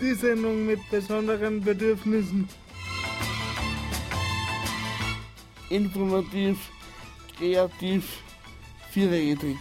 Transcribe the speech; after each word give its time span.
Die 0.00 0.14
Sendung 0.14 0.66
mit 0.66 0.88
besonderen 0.90 1.60
Bedürfnissen. 1.62 2.48
Informativ, 5.70 6.58
kreativ, 7.38 8.04
vierrädrig. 8.90 9.58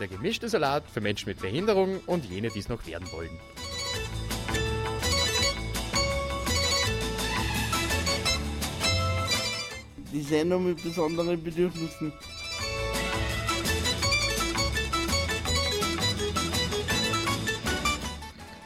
Der 0.00 0.06
gemischte 0.06 0.48
Salat 0.48 0.84
für 0.88 1.00
Menschen 1.00 1.28
mit 1.28 1.40
Behinderung 1.40 1.98
und 2.06 2.24
jene, 2.24 2.50
die 2.50 2.60
es 2.60 2.68
noch 2.68 2.86
werden 2.86 3.10
wollen. 3.10 3.30
Die 10.12 10.22
Sendung 10.22 10.68
mit 10.68 10.82
besonderen 10.82 11.42
Bedürfnissen. 11.42 12.12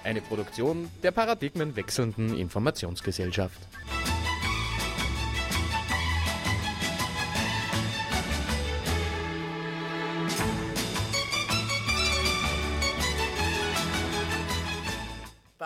Eine 0.05 0.21
Produktion 0.21 0.91
der 1.02 1.12
paradigmenwechselnden 1.12 2.37
Informationsgesellschaft. 2.37 3.59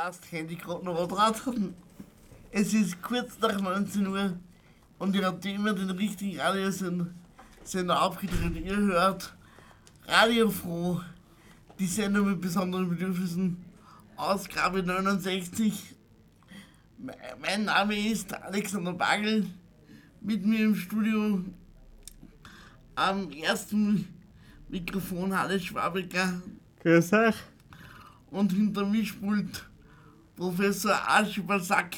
Passt, 0.07 0.31
Handy 0.31 0.55
gerade 0.55 0.85
noch 0.85 1.11
was 1.11 1.43
dran. 1.43 1.75
Es 2.53 2.73
ist 2.73 3.03
kurz 3.03 3.41
nach 3.41 3.61
19 3.61 4.07
Uhr 4.07 4.39
und 5.01 5.17
ich 5.17 5.25
habe 5.25 5.49
immer 5.49 5.73
den 5.73 5.91
richtigen 5.91 6.39
Radiosender 6.39 7.11
aufgedreht. 8.03 8.55
Ihr 8.65 8.77
hört 8.77 9.35
Radio 10.07 10.49
Froh, 10.49 11.01
die 11.81 11.89
Sendung 11.89 12.29
mit 12.31 12.41
besonderen 12.41 12.89
Bedürfnissen, 12.89 13.57
Ausgabe 14.15 14.81
69. 14.85 15.97
Me- 16.99 17.13
Mein 17.43 17.65
Name 17.65 17.99
ist 17.99 18.33
Alexander 18.33 18.93
Bagel, 18.93 19.49
mit 20.21 20.47
mir 20.47 20.67
im 20.67 20.77
Studio 20.77 21.43
am 22.95 23.29
ersten 23.33 24.07
Mikrofon 24.69 25.37
Hannes 25.37 25.65
Schwabecker 25.65 26.41
Grüß 26.85 27.13
euch. 27.13 27.35
und 28.31 28.53
hinter 28.53 28.87
mir 28.87 29.05
spult 29.05 29.69
Professor 30.37 30.93
Archibald 30.93 31.65
Sack, 31.65 31.97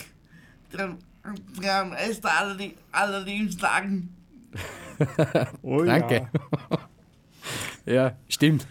der, 0.72 0.96
der 1.60 1.84
Meister 1.84 2.30
aller, 2.32 2.70
aller 2.92 3.20
Lebenslagen. 3.20 4.14
Oh 5.62 5.84
Danke. 5.84 6.28
Ja, 7.86 8.16
stimmt. 8.28 8.66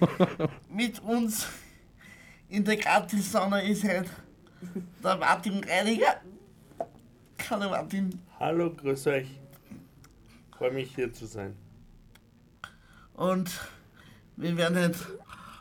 Mit 0.68 0.98
uns 1.00 1.46
in 2.48 2.64
der 2.64 2.76
Gratis-Sauna 2.76 3.60
ist 3.60 3.84
heute 3.84 4.10
der 5.04 5.16
Martin 5.16 5.62
Reiniger. 5.62 6.20
Hallo 7.48 7.70
Martin. 7.70 8.18
Hallo, 8.40 8.72
grüß 8.72 9.06
euch. 9.06 9.28
Freue 10.58 10.72
mich 10.72 10.92
hier 10.96 11.12
zu 11.12 11.26
sein. 11.26 11.54
Und 13.14 13.50
wir 14.36 14.56
werden 14.56 14.78
jetzt 14.78 15.06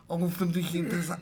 hoffentlich 0.10 0.74
interessant, 0.74 1.22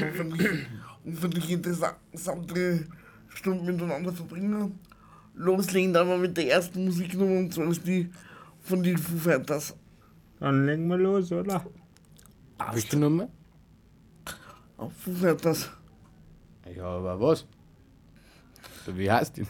hoffentlich, 0.00 0.66
hoffentlich 1.04 1.50
interessante 1.50 2.86
Stunden 3.28 3.66
miteinander 3.66 4.12
verbringen. 4.12 4.78
Loslegen 5.34 5.92
dann 5.92 6.08
mal 6.08 6.18
mit 6.18 6.36
der 6.36 6.48
ersten 6.48 6.84
Musiknummer 6.84 7.38
und 7.40 7.52
zwar 7.52 7.68
ist 7.68 7.86
die 7.86 8.10
von 8.60 8.82
den 8.82 8.96
Foo 8.96 9.18
Fighters. 9.18 9.76
Dann 10.40 10.66
legen 10.66 10.88
wir 10.88 10.96
los, 10.96 11.30
oder? 11.32 11.64
Welche 12.72 12.96
Nummer? 12.98 13.28
Auf 14.76 14.92
Foo 14.94 15.12
Fighters. 15.12 15.70
Ja, 16.74 16.84
aber 16.84 17.20
was? 17.20 17.46
Wie 18.86 19.10
heißt 19.10 19.36
die? 19.36 19.46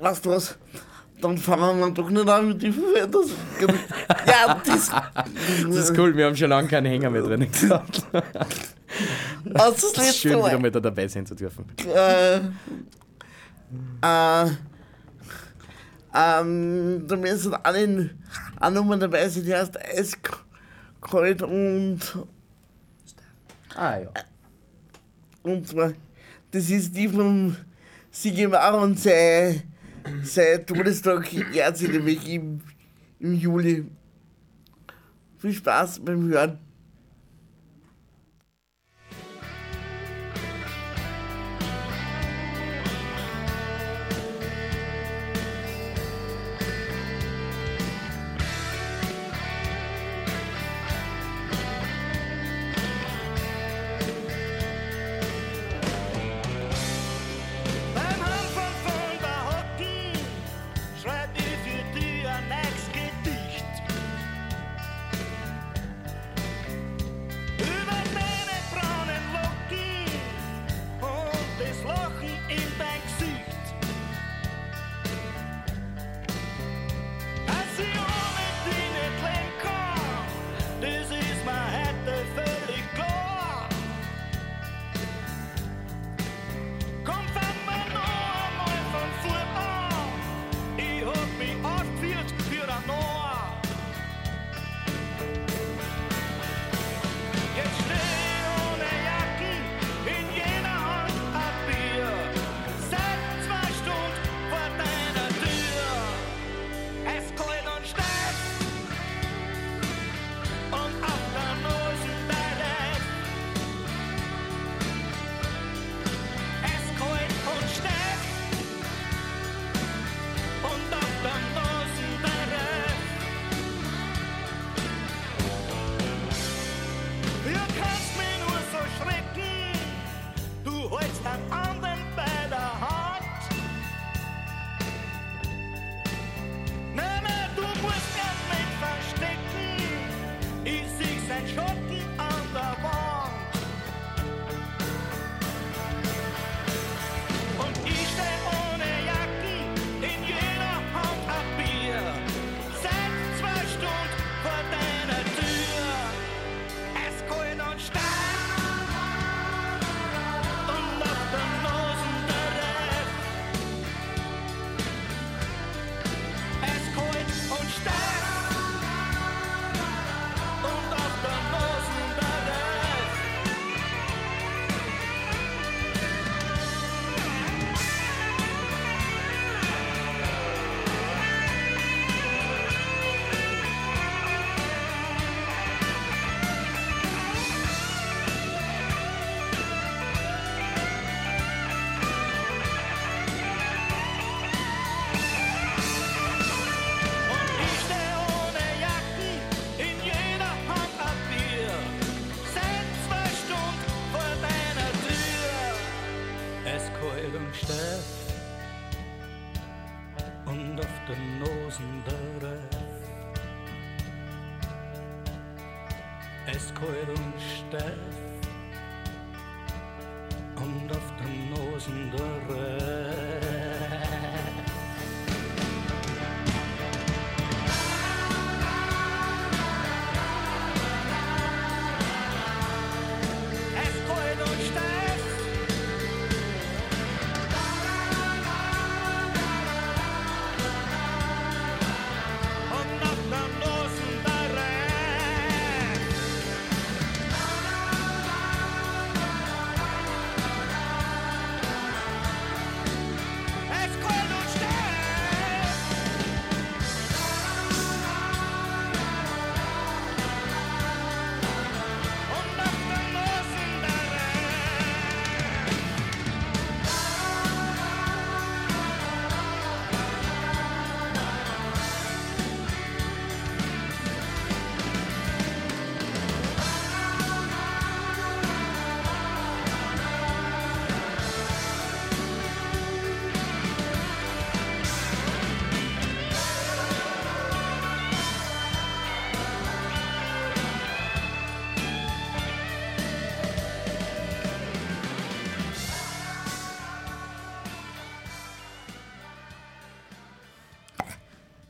Weißt 0.00 0.26
du 0.26 0.30
was? 0.30 0.58
Dann 1.24 1.38
fangen 1.38 1.80
wir 1.80 1.90
doch 1.90 2.10
nicht 2.10 2.28
an 2.28 2.48
mit 2.48 2.74
Foo 2.74 2.82
Fighters. 2.94 3.30
Ja, 4.26 4.60
das, 4.62 4.90
Das 5.62 5.76
ist 5.88 5.98
cool, 5.98 6.14
wir 6.14 6.26
haben 6.26 6.36
schon 6.36 6.50
lange 6.50 6.68
keinen 6.68 6.84
Hänger 6.84 7.08
mehr 7.08 7.22
drin 7.22 7.50
gehabt. 7.50 7.96
ist 7.96 9.96
das 9.96 10.08
ist 10.10 10.18
schön, 10.18 10.38
wieder 10.38 10.58
Mal. 10.58 10.70
da 10.70 10.80
dabei 10.80 11.08
sein 11.08 11.24
zu 11.24 11.34
dürfen. 11.34 11.64
Äh, 11.78 12.36
äh, 14.02 14.50
ähm, 16.14 17.04
da 17.08 17.16
müssen 17.16 17.54
alle 17.54 18.10
eine 18.60 18.74
Nummer 18.76 18.98
dabei 18.98 19.26
sein, 19.26 19.44
die 19.44 19.54
heißt 19.54 19.78
Eiskalt 19.80 21.40
und, 21.40 22.00
Ah 23.74 23.96
ja. 23.96 24.10
und 25.42 25.66
zwar, 25.66 25.94
das 26.50 26.68
ist 26.68 26.94
die 26.94 27.08
von 27.08 27.56
Sigi 28.10 28.46
Mauer 28.46 28.82
und 28.82 29.00
sein, 29.00 29.62
sein 30.22 30.66
Todestag 30.66 31.32
ehrt 31.54 31.76
sie 31.76 31.88
nämlich 31.88 32.28
im, 32.28 32.60
im 33.18 33.34
Juli. 33.34 33.86
Viel 35.38 35.52
Spaß 35.52 36.00
beim 36.04 36.28
Hören. 36.28 36.58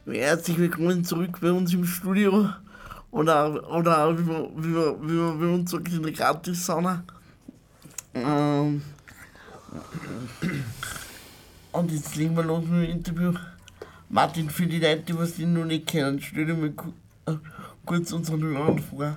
Herzlich 0.07 0.59
willkommen 0.59 1.05
zurück 1.05 1.39
bei 1.41 1.51
uns 1.51 1.73
im 1.73 1.85
Studio. 1.85 2.51
Oder, 3.11 3.71
oder 3.71 4.17
wie 4.19 4.27
wir 4.27 5.37
bei 5.39 5.47
uns 5.55 5.71
sagen, 5.71 5.87
in 5.87 6.03
der 6.03 6.13
Gratis-Sauna. 6.13 7.05
Ähm, 8.15 8.83
und 11.73 11.93
jetzt 11.93 12.17
legen 12.17 12.37
wir 12.37 12.43
los 12.45 12.65
mit 12.65 12.89
dem 12.89 12.97
Interview. 12.97 13.33
Martin, 14.11 14.51
für 14.51 14.67
die 14.67 14.79
Leute, 14.79 15.03
die 15.09 15.19
was 15.19 15.35
dich 15.35 15.47
noch 15.47 15.65
nicht 15.65 15.87
kennen, 15.87 16.21
stell 16.21 16.47
dir 16.47 16.55
mal 16.55 16.71
ku- 16.71 16.93
kurz 17.87 18.13
unseren 18.13 18.43
Hörern 18.43 18.79
vor. 18.81 19.17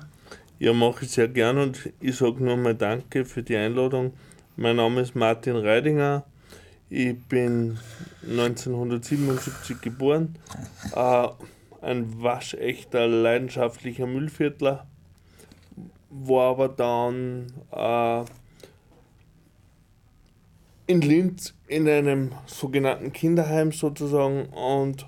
Ja, 0.59 0.73
mache 0.73 1.05
ich 1.05 1.11
sehr 1.11 1.27
gern 1.27 1.57
und 1.57 1.89
ich 1.99 2.15
sage 2.15 2.43
nur 2.43 2.57
mal 2.57 2.73
Danke 2.73 3.25
für 3.25 3.43
die 3.43 3.55
Einladung. 3.57 4.13
Mein 4.55 4.77
Name 4.77 5.01
ist 5.01 5.15
Martin 5.15 5.55
Reidinger. 5.55 6.23
Ich 6.89 7.17
bin 7.27 7.77
1977 8.23 9.81
geboren. 9.81 10.37
Äh, 10.95 11.27
ein 11.81 12.23
waschechter, 12.23 13.07
leidenschaftlicher 13.07 14.07
Müllviertler. 14.07 14.87
War 16.09 16.51
aber 16.51 16.69
dann 16.69 17.51
äh, 17.71 18.23
in 20.87 21.01
Linz 21.01 21.53
in 21.67 21.89
einem 21.89 22.31
sogenannten 22.45 23.11
Kinderheim 23.11 23.73
sozusagen 23.73 24.45
und 24.45 25.05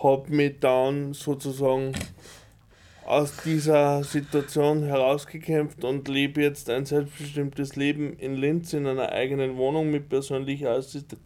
habe 0.00 0.32
mich 0.32 0.60
dann 0.60 1.14
sozusagen 1.14 1.94
aus 3.08 3.34
dieser 3.38 4.04
Situation 4.04 4.82
herausgekämpft 4.82 5.82
und 5.82 6.08
lebe 6.08 6.42
jetzt 6.42 6.68
ein 6.68 6.84
selbstbestimmtes 6.84 7.74
Leben 7.74 8.12
in 8.18 8.34
Linz 8.34 8.74
in 8.74 8.86
einer 8.86 9.12
eigenen 9.12 9.56
Wohnung 9.56 9.90
mit 9.90 10.10
persönlicher 10.10 10.72
Assist 10.72 11.16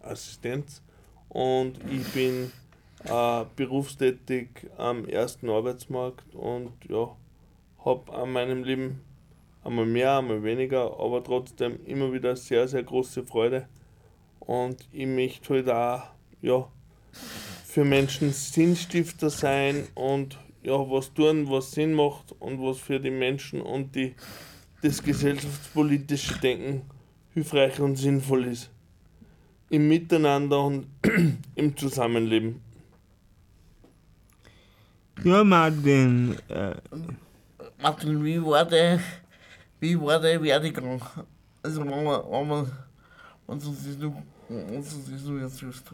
Assistenz. 0.00 0.82
Und 1.28 1.78
ich 1.88 2.04
bin 2.08 2.50
äh, 3.04 3.44
berufstätig 3.54 4.48
am 4.76 5.06
ersten 5.06 5.48
Arbeitsmarkt 5.48 6.34
und 6.34 6.72
ja, 6.88 7.16
habe 7.84 8.12
an 8.12 8.32
meinem 8.32 8.64
Leben 8.64 9.00
einmal 9.62 9.86
mehr, 9.86 10.18
einmal 10.18 10.42
weniger, 10.42 10.98
aber 10.98 11.22
trotzdem 11.22 11.78
immer 11.86 12.12
wieder 12.12 12.34
sehr, 12.34 12.66
sehr 12.66 12.82
große 12.82 13.22
Freude. 13.22 13.68
Und 14.40 14.88
ich 14.90 15.06
möchte 15.06 15.54
halt 15.54 15.70
auch 15.70 16.02
ja, 16.40 16.68
für 17.64 17.84
Menschen 17.84 18.32
Sinnstifter 18.32 19.30
sein 19.30 19.86
und 19.94 20.36
ja, 20.62 20.74
was 20.74 21.12
tun, 21.12 21.48
was 21.50 21.72
Sinn 21.72 21.94
macht 21.94 22.32
und 22.38 22.60
was 22.62 22.78
für 22.78 23.00
die 23.00 23.10
Menschen 23.10 23.60
und 23.60 23.94
die, 23.94 24.14
das 24.82 25.02
gesellschaftspolitische 25.02 26.38
Denken 26.38 26.82
hilfreich 27.34 27.80
und 27.80 27.96
sinnvoll 27.96 28.46
ist. 28.46 28.70
Im 29.70 29.88
Miteinander 29.88 30.64
und 30.64 30.86
im 31.54 31.76
Zusammenleben. 31.76 32.60
Ja, 35.24 35.44
Martin, 35.44 36.36
äh, 36.48 36.74
Martin, 37.80 38.24
wie 38.24 38.42
war 38.44 38.64
der, 38.64 39.00
wie 39.80 40.00
war 40.00 40.20
der 40.20 40.42
Werdegang? 40.42 41.00
Also, 41.62 41.80
wenn 41.80 42.04
man, 42.04 42.22
wenn 42.28 42.48
man, 42.48 42.72
wenn 43.46 43.58
du 43.58 43.66
das 43.70 43.98
noch, 43.98 44.22
wenn 44.48 44.66
du 44.66 45.10
das 45.10 45.24
noch 45.24 45.40
erzählst. 45.40 45.84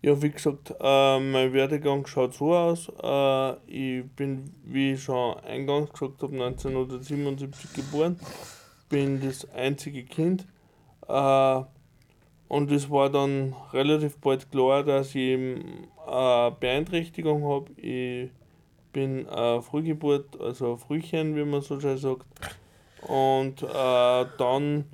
Ja, 0.00 0.22
wie 0.22 0.30
gesagt, 0.30 0.72
äh, 0.80 1.18
mein 1.18 1.52
Werdegang 1.52 2.06
schaut 2.06 2.34
so 2.34 2.54
aus. 2.54 2.88
Äh, 3.02 3.52
ich 3.66 4.08
bin, 4.12 4.52
wie 4.64 4.92
ich 4.92 5.02
schon 5.02 5.36
eingangs 5.38 5.92
gesagt 5.92 6.22
habe, 6.22 6.34
1977 6.34 7.72
geboren. 7.72 8.20
Bin 8.88 9.20
das 9.20 9.50
einzige 9.52 10.04
Kind. 10.04 10.46
Äh, 11.08 11.62
und 12.46 12.70
es 12.70 12.88
war 12.88 13.10
dann 13.10 13.56
relativ 13.72 14.18
bald 14.18 14.50
klar, 14.52 14.84
dass 14.84 15.16
ich 15.16 15.36
eine 15.36 16.52
Beeinträchtigung 16.60 17.42
habe. 17.44 17.72
Ich 17.72 18.30
bin 18.92 19.26
äh, 19.26 19.60
Frühgeburt, 19.62 20.40
also 20.40 20.74
ein 20.74 20.78
Frühchen, 20.78 21.34
wie 21.34 21.44
man 21.44 21.60
so 21.60 21.80
schön 21.80 21.98
sagt. 21.98 22.24
Und 23.02 23.64
äh, 23.64 24.26
dann 24.38 24.84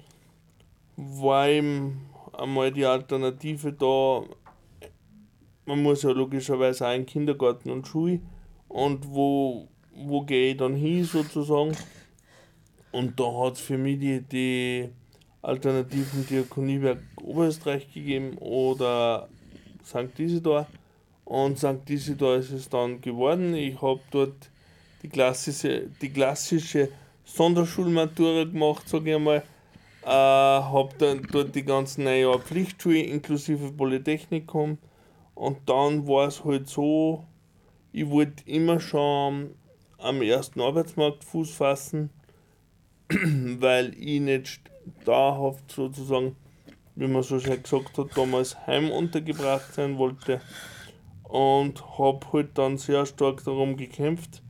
war 0.96 1.49
eben 1.49 2.06
einmal 2.32 2.73
die 2.73 2.87
Alternative 2.87 3.73
da, 3.73 4.23
man 5.66 5.83
muss 5.83 6.02
ja 6.02 6.11
logischerweise 6.11 6.87
auch 6.87 6.94
in 6.94 7.06
Kindergarten 7.06 7.71
und 7.71 7.87
Schule 7.87 8.21
und 8.68 9.06
wo, 9.09 9.68
wo 9.94 10.23
gehe 10.23 10.52
ich 10.52 10.56
dann 10.56 10.75
hin 10.75 11.04
sozusagen. 11.04 11.76
Und 12.92 13.18
da 13.18 13.25
hat 13.25 13.54
es 13.54 13.61
für 13.61 13.78
mich 13.78 13.99
die, 13.99 14.21
die 14.21 14.88
Alternativen 15.42 16.26
Diakoniewerk 16.26 17.00
Oberösterreich 17.23 17.92
gegeben 17.92 18.38
oder 18.38 19.28
St. 19.85 20.18
Isidor. 20.18 20.66
Und 21.25 21.59
St. 21.59 21.88
Isidor 21.88 22.37
ist 22.37 22.50
es 22.50 22.68
dann 22.68 23.00
geworden. 23.00 23.54
Ich 23.54 23.80
habe 23.80 24.00
dort 24.11 24.50
die 25.02 25.09
klassische, 25.09 25.88
die 26.00 26.11
klassische 26.11 26.88
Sonderschulmatura 27.25 28.44
gemacht, 28.44 28.88
sage 28.88 29.11
ich 29.11 29.16
einmal. 29.16 29.42
Äh, 30.02 30.09
habe 30.09 30.94
dann 30.99 31.26
dort 31.33 31.54
die 31.54 31.64
ganzen 31.64 32.06
Jahre 32.06 32.40
Pflichtschule 32.40 33.02
inklusive 33.02 33.73
Polytechnikum. 33.73 34.78
Und 35.35 35.69
dann 35.69 36.07
war 36.07 36.29
es 36.29 36.45
halt 36.45 36.69
so, 36.69 37.25
ich 37.93 38.09
wollte 38.09 38.49
immer 38.49 38.81
schon 38.81 39.55
am 39.99 40.23
ersten 40.23 40.61
Arbeitsmarkt 40.61 41.25
Fuß 41.25 41.53
fassen, 41.53 42.11
weil 43.09 43.95
ich 43.99 44.21
nicht 44.21 44.61
dauerhaft 45.05 45.71
sozusagen, 45.71 46.37
wie 46.95 47.09
man 47.09 47.23
so 47.23 47.38
schön 47.41 47.62
gesagt 47.62 47.99
hat, 47.99 48.17
damals 48.17 48.67
heim 48.67 48.91
untergebracht 48.91 49.75
sein 49.75 49.99
wollte. 49.99 50.41
Und 51.23 51.99
habe 51.99 52.21
halt 52.33 52.57
dann 52.59 52.79
sehr 52.79 53.07
stark 53.07 53.43
darum 53.45 53.76
gekämpft, 53.76 54.43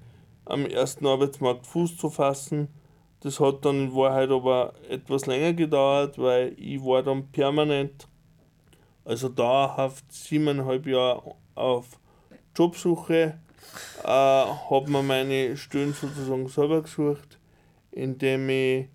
am 0.45 0.67
ersten 0.67 1.07
Arbeitsmarkt 1.07 1.67
Fuß 1.67 1.97
zu 1.97 2.11
fassen. 2.11 2.69
Das 3.21 3.41
hat 3.41 3.65
dann 3.65 3.89
in 3.89 3.95
Wahrheit 3.95 4.31
aber 4.31 4.75
etwas 4.91 5.25
länger 5.25 5.55
gedauert, 5.55 6.19
weil 6.19 6.55
ich 6.59 6.83
war 6.85 7.03
dann 7.03 7.31
permanent 7.31 8.07
also 9.05 9.29
dauerhaft 9.29 10.11
siebeneinhalb 10.13 10.87
Jahre 10.87 11.35
auf 11.55 11.99
Jobsuche, 12.57 13.39
äh, 14.03 14.07
habe 14.07 14.91
mir 14.91 15.03
meine 15.03 15.57
Stellen 15.57 15.93
sozusagen 15.93 16.49
selber 16.49 16.83
gesucht, 16.83 17.39
indem 17.91 18.49
ich 18.49 18.89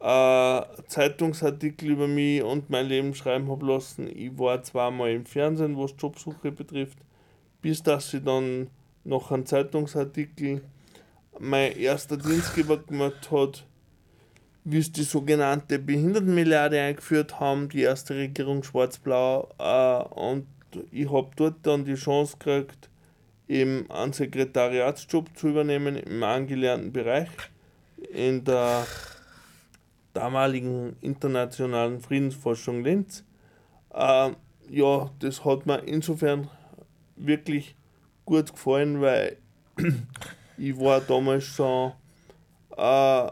äh, 0.00 0.62
Zeitungsartikel 0.88 1.90
über 1.90 2.08
mich 2.08 2.42
und 2.42 2.70
mein 2.70 2.86
Leben 2.86 3.14
schreiben 3.14 3.50
habe 3.50 3.66
lassen. 3.66 4.08
Ich 4.08 4.36
war 4.38 4.62
zweimal 4.62 5.12
im 5.12 5.26
Fernsehen, 5.26 5.78
was 5.78 5.94
Jobsuche 5.98 6.50
betrifft, 6.50 6.98
bis 7.60 7.82
dass 7.82 8.12
ich 8.12 8.24
dann 8.24 8.68
noch 9.04 9.30
einen 9.30 9.46
Zeitungsartikel 9.46 10.62
mein 11.38 11.76
erster 11.76 12.16
Dienstgeber 12.16 12.78
gemacht 12.78 13.30
hat, 13.30 13.64
wie 14.64 14.78
es 14.78 14.92
die 14.92 15.02
sogenannte 15.02 15.78
Behindertenmilliarde 15.78 16.80
eingeführt 16.80 17.40
haben, 17.40 17.68
die 17.68 17.82
erste 17.82 18.14
Regierung 18.14 18.62
Schwarz-Blau. 18.62 19.48
Äh, 19.58 20.04
und 20.14 20.46
ich 20.90 21.10
habe 21.10 21.30
dort 21.36 21.56
dann 21.62 21.84
die 21.84 21.94
Chance 21.94 22.36
gekriegt, 22.38 22.88
eben 23.48 23.90
einen 23.90 24.12
Sekretariatsjob 24.12 25.36
zu 25.36 25.48
übernehmen 25.48 25.96
im 25.96 26.22
angelernten 26.22 26.92
Bereich 26.92 27.28
in 28.12 28.44
der 28.44 28.86
damaligen 30.12 30.96
internationalen 31.00 32.00
Friedensforschung 32.00 32.84
Linz. 32.84 33.24
Äh, 33.92 34.30
ja, 34.70 35.10
das 35.18 35.44
hat 35.44 35.66
mir 35.66 35.80
insofern 35.80 36.48
wirklich 37.16 37.74
gut 38.24 38.52
gefallen, 38.52 39.00
weil 39.00 39.36
ich 40.56 40.78
war 40.78 41.00
damals 41.00 41.44
schon 41.44 41.92
äh, 42.76 43.30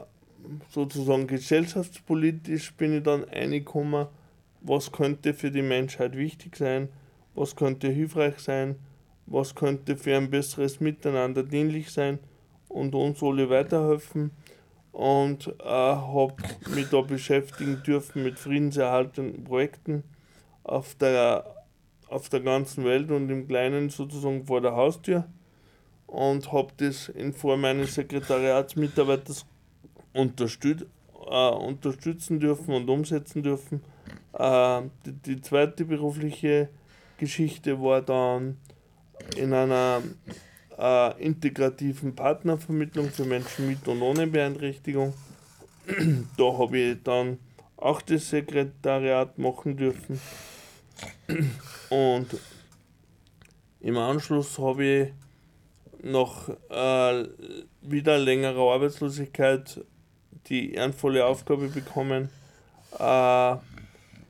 sozusagen 0.70 1.26
gesellschaftspolitisch 1.26 2.74
bin 2.74 2.98
ich 2.98 3.02
dann 3.02 3.24
reingekommen, 3.24 4.06
was 4.60 4.92
könnte 4.92 5.34
für 5.34 5.50
die 5.50 5.62
Menschheit 5.62 6.16
wichtig 6.16 6.56
sein, 6.56 6.88
was 7.34 7.56
könnte 7.56 7.88
hilfreich 7.88 8.38
sein, 8.38 8.76
was 9.26 9.54
könnte 9.54 9.96
für 9.96 10.16
ein 10.16 10.30
besseres 10.30 10.80
Miteinander 10.80 11.42
dienlich 11.42 11.90
sein 11.90 12.18
und 12.68 12.94
uns 12.94 13.22
alle 13.22 13.48
weiterhelfen. 13.48 14.30
Und 14.92 15.46
äh, 15.60 15.64
habe 15.64 16.34
mich 16.74 16.88
da 16.90 17.00
beschäftigen 17.00 17.82
dürfen 17.84 18.24
mit 18.24 18.38
friedenserhaltenden 18.38 19.44
Projekten 19.44 20.02
auf 20.64 20.96
der, 20.96 21.64
auf 22.08 22.28
der 22.28 22.40
ganzen 22.40 22.84
Welt 22.84 23.10
und 23.10 23.30
im 23.30 23.46
Kleinen 23.46 23.88
sozusagen 23.88 24.46
vor 24.46 24.60
der 24.60 24.74
Haustür. 24.74 25.26
Und 26.08 26.52
habe 26.52 26.72
das 26.78 27.08
in 27.08 27.32
Form 27.32 27.60
meines 27.60 27.94
Sekretariatsmitarbeiters 27.94 29.46
unterstützt, 30.12 30.86
äh, 31.28 31.50
unterstützen 31.50 32.40
dürfen 32.40 32.74
und 32.74 32.88
umsetzen 32.88 33.42
dürfen. 33.42 33.82
Äh, 34.32 34.82
die, 35.06 35.12
die 35.12 35.40
zweite 35.40 35.84
berufliche 35.84 36.68
Geschichte 37.18 37.80
war 37.80 38.02
dann 38.02 38.56
in 39.36 39.52
einer 39.52 40.02
äh, 40.78 41.22
integrativen 41.22 42.14
Partnervermittlung 42.14 43.10
für 43.10 43.24
Menschen 43.24 43.68
mit 43.68 43.86
und 43.86 44.00
ohne 44.02 44.26
Beeinträchtigung. 44.26 45.12
da 46.36 46.58
habe 46.58 46.78
ich 46.78 47.02
dann 47.02 47.38
auch 47.76 48.02
das 48.02 48.30
Sekretariat 48.30 49.38
machen 49.38 49.76
dürfen. 49.76 50.20
Und 51.90 52.28
im 53.80 53.96
Anschluss 53.96 54.58
habe 54.58 54.84
ich 54.84 55.12
nach 56.02 56.48
äh, 56.68 57.28
wieder 57.82 58.18
längerer 58.18 58.74
Arbeitslosigkeit 58.74 59.84
die 60.46 60.74
ehrenvolle 60.74 61.24
Aufgabe 61.26 61.68
bekommen, 61.68 62.28
äh, 62.98 63.56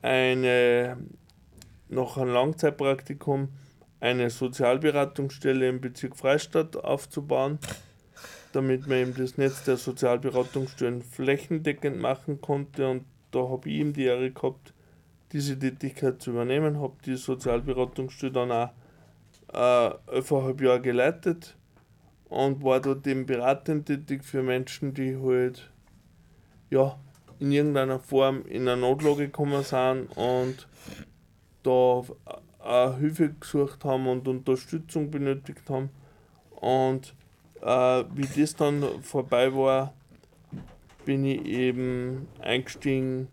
eine, 0.01 0.97
nach 1.89 2.17
einem 2.17 2.33
Langzeitpraktikum 2.33 3.49
eine 3.99 4.29
Sozialberatungsstelle 4.29 5.69
im 5.69 5.79
Bezirk 5.79 6.17
Freistadt 6.17 6.75
aufzubauen, 6.75 7.59
damit 8.51 8.87
man 8.87 8.97
eben 8.97 9.15
das 9.15 9.37
Netz 9.37 9.63
der 9.63 9.77
Sozialberatungsstellen 9.77 11.03
flächendeckend 11.03 11.99
machen 11.99 12.41
konnte. 12.41 12.89
Und 12.89 13.05
da 13.29 13.47
habe 13.47 13.69
ich 13.69 13.75
ihm 13.75 13.93
die 13.93 14.05
Ehre 14.05 14.31
gehabt, 14.31 14.73
diese 15.31 15.57
Tätigkeit 15.57 16.21
zu 16.21 16.31
übernehmen, 16.31 16.81
habe 16.81 16.95
die 17.05 17.15
Sozialberatungsstelle 17.15 18.31
dann 18.33 18.51
auch 18.51 18.69
äh, 19.53 20.15
elfeinhalb 20.15 20.61
Jahre 20.61 20.81
geleitet 20.81 21.55
und 22.29 22.63
war 22.63 22.81
dort 22.81 23.05
eben 23.07 23.25
beratend 23.25 23.85
tätig 23.85 24.23
für 24.23 24.41
Menschen, 24.41 24.93
die 24.93 25.15
halt 25.17 25.70
ja, 26.71 26.97
in 27.39 27.51
irgendeiner 27.51 27.99
Form 27.99 28.43
in 28.47 28.67
eine 28.67 28.81
Notlage 28.81 29.25
gekommen 29.27 29.63
sind 29.63 30.07
und 30.15 30.67
da 31.63 32.01
äh, 32.63 32.97
Hilfe 32.97 33.33
gesucht 33.39 33.83
haben 33.85 34.07
und 34.07 34.27
Unterstützung 34.27 35.11
benötigt 35.11 35.69
haben. 35.69 35.89
Und 36.51 37.13
äh, 37.61 38.03
wie 38.13 38.41
das 38.41 38.55
dann 38.55 38.83
vorbei 39.03 39.53
war, 39.53 39.93
bin 41.05 41.25
ich 41.25 41.45
eben 41.45 42.27
eingestiegen 42.39 43.27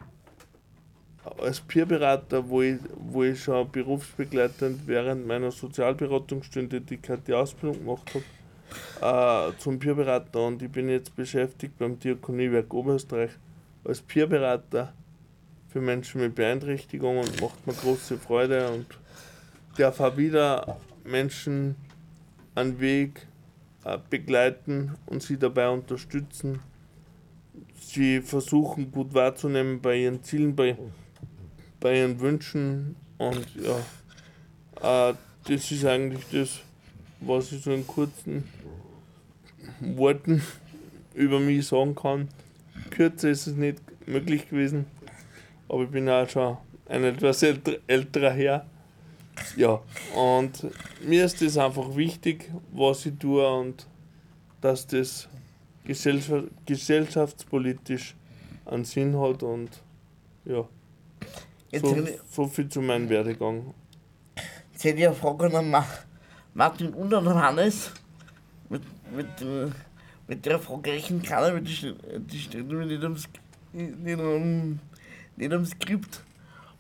als 1.39 1.61
Peerberater, 1.61 2.49
wo 2.49 2.63
ich, 2.63 2.79
wo 2.97 3.23
ich 3.23 3.43
schon 3.43 3.71
berufsbegleitend 3.71 4.87
während 4.87 5.27
meiner 5.27 5.51
Sozialberatungsstelle-Tätigkeit 5.51 7.21
die 7.29 7.35
Ausbildung 7.35 7.81
gemacht 7.81 8.15
habe 8.15 8.25
äh, 9.01 9.53
zum 9.59 9.79
Peerberater 9.79 10.47
und 10.47 10.63
ich 10.63 10.71
bin 10.71 10.89
jetzt 10.89 11.15
beschäftigt 11.15 11.79
beim 11.79 11.99
Diakoniewerk 11.99 12.73
Oberösterreich 12.73 13.31
als 13.85 14.01
Peerberater 14.01 14.93
für 15.69 15.81
Menschen 15.81 16.21
mit 16.21 16.35
Beeinträchtigung 16.35 17.19
und 17.19 17.41
macht 17.41 17.67
mir 17.67 17.75
große 17.75 18.19
Freude 18.19 18.71
und 18.71 18.87
darf 19.77 20.01
auch 20.01 20.17
wieder 20.17 20.79
Menschen 21.05 21.77
einen 22.55 22.81
Weg 22.81 23.27
äh, 23.85 23.99
begleiten 24.11 24.95
und 25.07 25.23
sie 25.23 25.39
dabei 25.39 25.69
unterstützen. 25.69 26.61
Sie 27.81 28.21
versuchen 28.21 28.91
gut 28.91 29.15
wahrzunehmen 29.15 29.81
bei 29.81 29.97
ihren 29.97 30.23
Zielen, 30.23 30.55
bei, 30.57 30.77
bei 31.81 32.01
ihren 32.01 32.19
Wünschen 32.21 32.97
und 33.19 33.47
ja, 33.57 35.11
äh, 35.11 35.15
das 35.45 35.71
ist 35.71 35.85
eigentlich 35.85 36.25
das, 36.31 36.61
was 37.21 37.53
ich 37.53 37.63
so 37.63 37.73
in 37.73 37.87
kurzen 37.87 38.45
Worten 39.81 40.43
über 41.15 41.41
mich 41.41 41.67
sagen 41.67 41.95
kann. 41.95 42.29
Kürzer 42.91 43.31
ist 43.31 43.47
es 43.47 43.55
nicht 43.55 43.81
möglich 44.07 44.49
gewesen, 44.49 44.87
aber 45.69 45.85
ich 45.85 45.91
bin 45.91 46.09
auch 46.09 46.29
schon 46.29 46.57
ein 46.89 47.05
etwas 47.05 47.43
älterer 47.43 48.33
Herr. 48.33 48.67
Ja, 49.57 49.81
und 50.17 50.67
mir 51.07 51.25
ist 51.25 51.41
das 51.43 51.57
einfach 51.59 51.95
wichtig, 51.95 52.51
was 52.73 53.07
ich 53.07 53.17
tue 53.19 53.49
und 53.49 53.87
dass 54.61 54.85
das 54.87 55.29
gesellschaftspolitisch 55.85 58.15
einen 58.67 58.85
Sinn 58.85 59.19
hat 59.19 59.43
und 59.43 59.71
ja. 60.45 60.69
So, 61.73 61.97
so 62.31 62.47
viel 62.47 62.69
zu 62.69 62.81
meinem 62.81 63.09
Werdegang. 63.09 63.75
Jetzt 64.73 64.85
hätte 64.85 64.99
ich 64.99 65.07
eine 65.07 65.15
Frage 65.15 65.57
an 65.57 65.71
Martin 66.55 66.95
und 66.95 67.13
an 67.15 67.29
Hannes. 67.29 67.93
Mit, 68.69 68.83
mit, 69.15 69.41
äh, 69.41 69.71
mit 70.27 70.45
der 70.45 70.59
Frage 70.59 70.93
rechnen 70.93 71.23
kann 71.23 71.43
er, 71.43 71.61
die, 71.61 71.95
die 72.19 72.39
steht 72.39 72.67
mir 72.67 72.85
nicht 72.85 73.03
am, 73.03 73.17
nicht, 73.73 74.21
am, 74.21 74.79
nicht 75.37 75.53
am 75.53 75.65
Skript. 75.65 76.23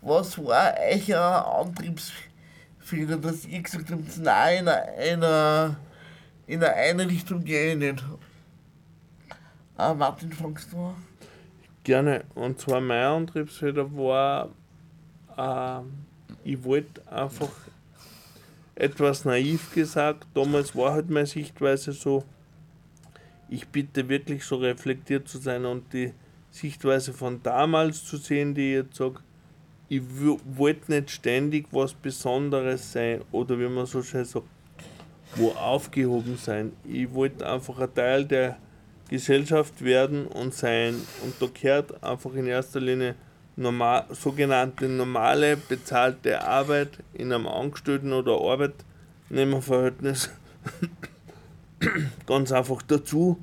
Was 0.00 0.38
war 0.38 0.74
euer 0.78 1.60
Antriebsfehler, 1.60 3.16
dass 3.16 3.46
ihr 3.46 3.62
gesagt 3.62 3.90
habt, 3.90 4.18
nein, 4.18 4.64
in 4.64 4.68
einer, 4.68 5.76
in 6.46 6.62
einer 6.62 6.74
Einrichtung 6.74 7.42
gehe 7.42 7.72
ich 7.72 7.78
nicht? 7.78 8.04
Ah, 9.76 9.94
Martin, 9.94 10.32
fangst 10.32 10.72
du 10.72 10.76
an? 10.78 10.94
Gerne. 11.84 12.24
Und 12.34 12.60
zwar 12.60 12.80
mein 12.80 13.02
Antriebsfehler 13.02 13.90
war, 13.96 14.50
äh, 15.36 15.80
ich 16.44 16.62
wollte 16.62 17.00
einfach 17.10 17.50
etwas 18.78 19.24
naiv 19.24 19.74
gesagt, 19.74 20.26
damals 20.34 20.74
war 20.76 20.92
halt 20.92 21.10
meine 21.10 21.26
Sichtweise 21.26 21.92
so, 21.92 22.22
ich 23.48 23.66
bitte 23.66 24.08
wirklich 24.08 24.44
so 24.44 24.56
reflektiert 24.56 25.26
zu 25.26 25.38
sein 25.38 25.64
und 25.64 25.92
die 25.92 26.12
Sichtweise 26.50 27.12
von 27.12 27.42
damals 27.42 28.04
zu 28.04 28.16
sehen, 28.18 28.54
die 28.54 28.70
ich 28.70 28.84
jetzt 28.84 28.96
sage, 28.96 29.20
ich 29.88 30.02
wollte 30.56 30.92
nicht 30.92 31.10
ständig 31.10 31.66
was 31.72 31.92
Besonderes 31.94 32.92
sein 32.92 33.22
oder 33.32 33.58
wie 33.58 33.68
man 33.68 33.86
so 33.86 34.02
schön 34.02 34.24
sagt, 34.24 34.46
wo 35.34 35.50
aufgehoben 35.50 36.36
sein. 36.36 36.72
Ich 36.84 37.12
wollte 37.12 37.50
einfach 37.50 37.78
ein 37.80 37.94
Teil 37.94 38.26
der 38.26 38.58
Gesellschaft 39.08 39.82
werden 39.82 40.26
und 40.26 40.54
sein. 40.54 40.94
Und 41.24 41.34
da 41.40 41.46
gehört 41.52 42.02
einfach 42.02 42.34
in 42.34 42.46
erster 42.46 42.80
Linie 42.80 43.14
normal, 43.58 44.06
sogenannte 44.10 44.88
normale 44.88 45.56
bezahlte 45.56 46.42
Arbeit 46.42 46.90
in 47.12 47.32
einem 47.32 47.48
Angestellten- 47.48 48.12
oder 48.12 48.38
Arbeitnehmerverhältnis 48.40 50.30
ganz 52.26 52.52
einfach 52.52 52.82
dazu. 52.82 53.38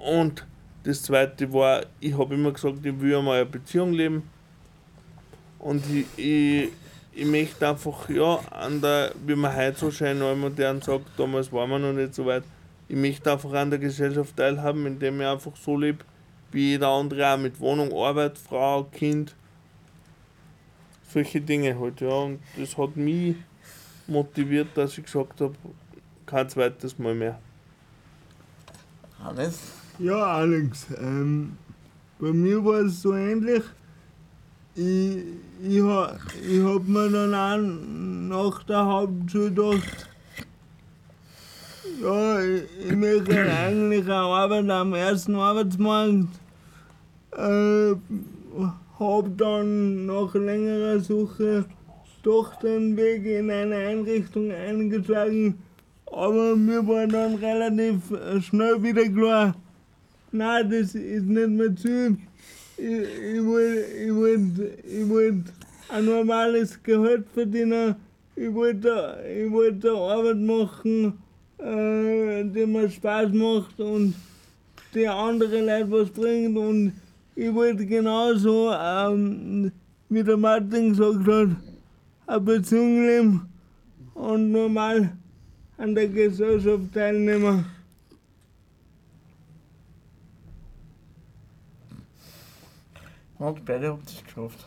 Und 0.00 0.46
das 0.84 1.02
zweite 1.02 1.52
war, 1.52 1.82
ich 2.00 2.16
habe 2.16 2.34
immer 2.34 2.52
gesagt, 2.52 2.84
ich 2.84 3.00
will 3.00 3.16
einmal 3.16 3.42
eine 3.42 3.46
Beziehung 3.46 3.92
leben. 3.92 4.22
Und 5.58 5.84
ich, 5.88 6.06
ich, 6.16 6.70
ich 7.12 7.26
möchte 7.26 7.68
einfach, 7.68 8.08
ja, 8.08 8.40
an 8.50 8.80
der, 8.80 9.12
wie 9.26 9.36
man 9.36 9.54
heute 9.54 9.78
so 9.78 9.90
schön 9.90 10.18
modern 10.40 10.80
sagt, 10.80 11.04
damals 11.16 11.52
waren 11.52 11.70
wir 11.70 11.78
noch 11.78 11.92
nicht 11.92 12.14
so 12.14 12.24
weit, 12.26 12.42
ich 12.88 12.96
möchte 12.96 13.30
einfach 13.30 13.52
an 13.52 13.70
der 13.70 13.78
Gesellschaft 13.78 14.36
teilhaben, 14.36 14.86
indem 14.86 15.20
ich 15.20 15.26
einfach 15.26 15.56
so 15.56 15.76
lebe, 15.76 16.04
wie 16.50 16.70
jeder 16.70 16.88
andere 16.88 17.32
auch 17.32 17.38
mit 17.38 17.60
Wohnung, 17.60 17.92
Arbeit, 17.92 18.38
Frau, 18.38 18.84
Kind. 18.84 19.34
Solche 21.12 21.40
Dinge 21.40 21.78
halt, 21.78 22.00
ja. 22.00 22.08
Und 22.08 22.40
das 22.56 22.76
hat 22.78 22.96
mich 22.96 23.36
motiviert, 24.06 24.68
dass 24.74 24.96
ich 24.96 25.04
gesagt 25.04 25.40
habe, 25.40 25.54
kein 26.24 26.48
zweites 26.48 26.98
Mal 26.98 27.14
mehr. 27.14 27.38
Alles? 29.22 29.58
Ja, 29.98 30.24
Alex, 30.24 30.86
ähm, 30.98 31.56
bei 32.18 32.32
mir 32.32 32.64
war 32.64 32.80
es 32.80 33.02
so 33.02 33.14
ähnlich. 33.14 33.62
Ich, 34.74 35.18
ich, 35.62 35.82
ha, 35.82 36.16
ich 36.48 36.62
hab 36.64 36.88
mir 36.88 37.10
dann 37.10 37.34
auch 37.34 38.54
nach 38.54 38.62
der 38.62 38.86
Hauptschule 38.86 39.50
gedacht, 39.50 40.08
ja, 42.02 42.40
ich, 42.40 42.62
ich 42.86 42.96
möchte 42.96 43.38
eigentlich 43.52 44.04
eine 44.04 44.14
Arbeit 44.14 44.70
am 44.70 44.94
ersten 44.94 45.36
Arbeitsmarkt. 45.36 46.28
Äh, 47.36 47.94
hab 49.02 49.36
dann 49.36 50.06
nach 50.06 50.34
längerer 50.34 51.00
Suche 51.00 51.64
doch 52.22 52.54
den 52.60 52.96
Weg 52.96 53.26
in 53.26 53.50
eine 53.50 53.76
Einrichtung 53.76 54.50
eingeschlagen, 54.52 55.58
aber 56.06 56.56
mir 56.56 56.86
war 56.86 57.06
dann 57.06 57.34
relativ 57.36 58.10
äh, 58.10 58.40
schnell 58.40 58.82
wieder 58.82 59.08
klar, 59.08 59.54
nein, 60.30 60.70
das 60.70 60.94
ist 60.94 61.26
nicht 61.26 61.48
mehr 61.48 61.74
zu. 61.74 62.16
Ich, 62.76 63.34
ich 63.34 63.44
wollte 63.44 63.84
ich 64.04 64.14
wollt, 64.14 64.84
ich 64.84 65.08
wollt 65.08 65.44
ein 65.88 66.04
normales 66.04 66.82
Gehalt 66.82 67.26
verdienen. 67.34 67.96
Ich 68.34 68.52
wollte 68.54 69.18
ich 69.28 69.50
wollt 69.50 69.84
Arbeit 69.84 70.38
machen, 70.38 71.18
äh, 71.58 72.44
die 72.44 72.66
mir 72.66 72.88
Spaß 72.88 73.32
macht 73.32 73.78
und 73.78 74.14
die 74.94 75.06
andere 75.06 75.60
Leute 75.60 75.90
was 75.90 76.10
bringt. 76.10 76.56
Und 76.56 76.92
ich 77.34 77.54
wollte 77.54 77.86
genauso, 77.86 78.72
ähm, 78.72 79.72
wie 80.08 80.22
der 80.22 80.36
Martin 80.36 80.90
gesagt 80.90 81.26
hat, 81.26 81.56
eine 82.26 82.40
Beziehung 82.40 83.06
leben 83.06 83.48
und 84.14 84.52
normal 84.52 85.16
an 85.78 85.94
der 85.94 86.08
Gesellschaft 86.08 86.92
teilnehmen. 86.92 87.64
Und 93.38 93.64
beide 93.64 93.90
habt 93.90 94.08
es 94.08 94.22
geschafft. 94.22 94.66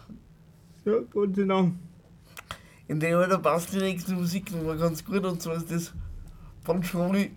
Ja, 0.83 0.99
Gott 1.13 1.35
sei 1.35 1.43
Dank. 1.43 1.75
In 2.87 2.99
dem 2.99 3.15
Alter 3.17 3.39
passt 3.39 3.73
die 3.73 3.77
nächste 3.77 4.13
Musiknummer 4.13 4.75
ganz 4.75 5.03
gut 5.03 5.23
und 5.23 5.41
zwar 5.41 5.55
ist 5.55 5.71
das 5.71 5.93
von 6.63 6.83
Schuli 6.83 7.31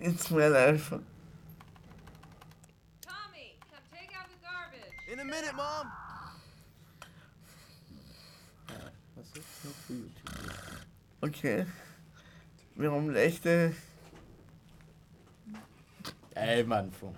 It's 0.00 0.30
My 0.30 0.48
Life. 0.48 0.98
Garbage. 5.34 5.42
In 5.42 5.42
a 5.42 5.42
minute, 5.42 5.56
Mom. 5.56 5.90
Okay. 11.22 11.66
Wir 12.76 12.90
haben 12.90 13.10
leichte 13.10 13.74
Einwand 16.34 16.94
von 16.94 17.16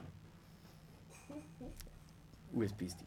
USB-Stick. 2.53 3.07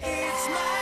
It's 0.00 0.48
my 0.48 0.77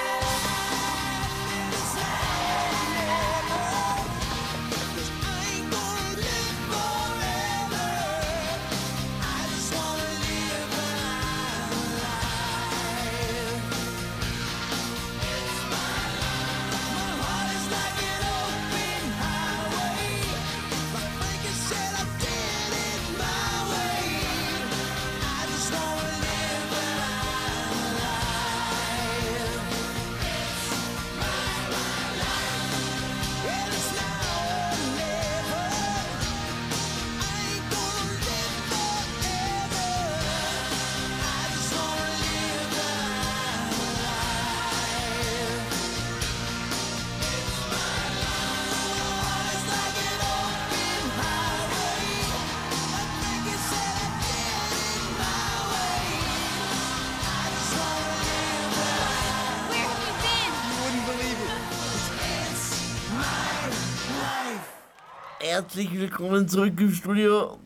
herzlich 65.77 66.01
willkommen 66.01 66.49
zurück 66.49 66.81
im 66.81 66.91
Studio. 66.91 67.59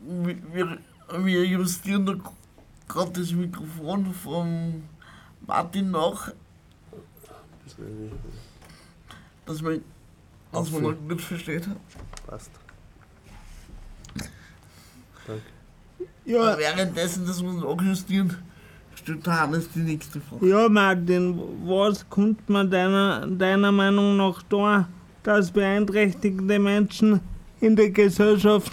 Wir, 0.53 0.79
wir, 1.16 1.44
justieren 1.44 2.20
gerade 2.88 3.12
das 3.12 3.31
Mikrofon 3.31 4.12
von 4.12 4.83
Martin 5.46 5.92
nach, 5.92 6.33
dass 9.46 9.62
man, 9.62 9.81
dass 10.51 10.70
man 10.73 10.83
noch 10.83 10.94
gut 11.09 11.23
versteht. 11.23 11.68
Passt. 12.27 12.51
Danke. 15.25 15.42
Ja, 16.25 16.59
Währenddessen, 16.59 17.25
dass 17.25 17.40
wir 17.40 17.53
nachjustieren, 17.53 18.37
stellt 18.96 19.25
der 19.25 19.40
Hannes 19.40 19.70
die 19.73 19.81
nächste 19.81 20.20
Frage. 20.20 20.49
ja, 20.49 20.68
Martin, 20.68 21.40
was 21.64 22.05
kommt 22.11 22.49
man 22.49 22.68
deiner, 22.68 23.25
deiner 23.29 23.70
Meinung 23.70 24.16
nach 24.16 24.42
da, 24.49 24.88
dass 25.23 25.53
beeinträchtigte 25.53 26.59
Menschen 26.59 27.20
in 27.61 27.77
der 27.77 27.90
Gesellschaft 27.90 28.73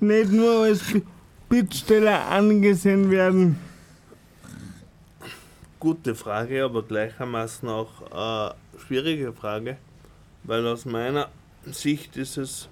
nicht 0.00 0.30
nur 0.30 0.64
als 0.64 0.82
Bi- 0.92 1.02
Bittsteller 1.48 2.26
angesehen 2.26 3.10
werden? 3.10 3.58
Gute 5.78 6.14
Frage, 6.14 6.64
aber 6.64 6.82
gleichermaßen 6.82 7.68
auch 7.68 8.10
eine 8.10 8.54
schwierige 8.86 9.32
Frage, 9.32 9.76
weil 10.42 10.66
aus 10.66 10.84
meiner 10.84 11.28
Sicht 11.64 12.16
ist 12.16 12.36
es 12.36 12.68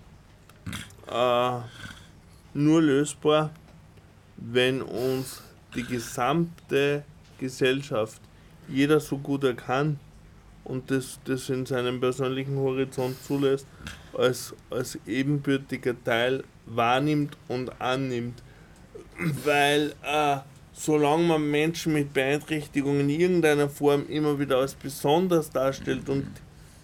äh, 1.10 1.58
nur 2.54 2.82
lösbar, 2.82 3.50
wenn 4.36 4.82
uns 4.82 5.42
die 5.74 5.84
gesamte 5.84 7.04
Gesellschaft, 7.38 8.20
jeder 8.68 9.00
so 9.00 9.18
gut 9.18 9.44
er 9.44 9.54
kann 9.54 9.98
und 10.64 10.90
das, 10.90 11.18
das 11.24 11.48
in 11.50 11.66
seinem 11.66 12.00
persönlichen 12.00 12.56
Horizont 12.56 13.16
zulässt, 13.22 13.66
als, 14.16 14.54
als 14.70 14.98
ebenbürtiger 15.06 15.94
Teil 16.04 16.44
wahrnimmt 16.66 17.36
und 17.48 17.80
annimmt. 17.80 18.42
Weil 19.44 19.94
äh, 20.02 20.38
solange 20.72 21.24
man 21.24 21.50
Menschen 21.50 21.92
mit 21.92 22.12
Beeinträchtigungen 22.12 23.08
in 23.08 23.20
irgendeiner 23.20 23.68
Form 23.68 24.06
immer 24.08 24.38
wieder 24.38 24.58
als 24.58 24.74
besonders 24.74 25.50
darstellt 25.50 26.08
und 26.08 26.26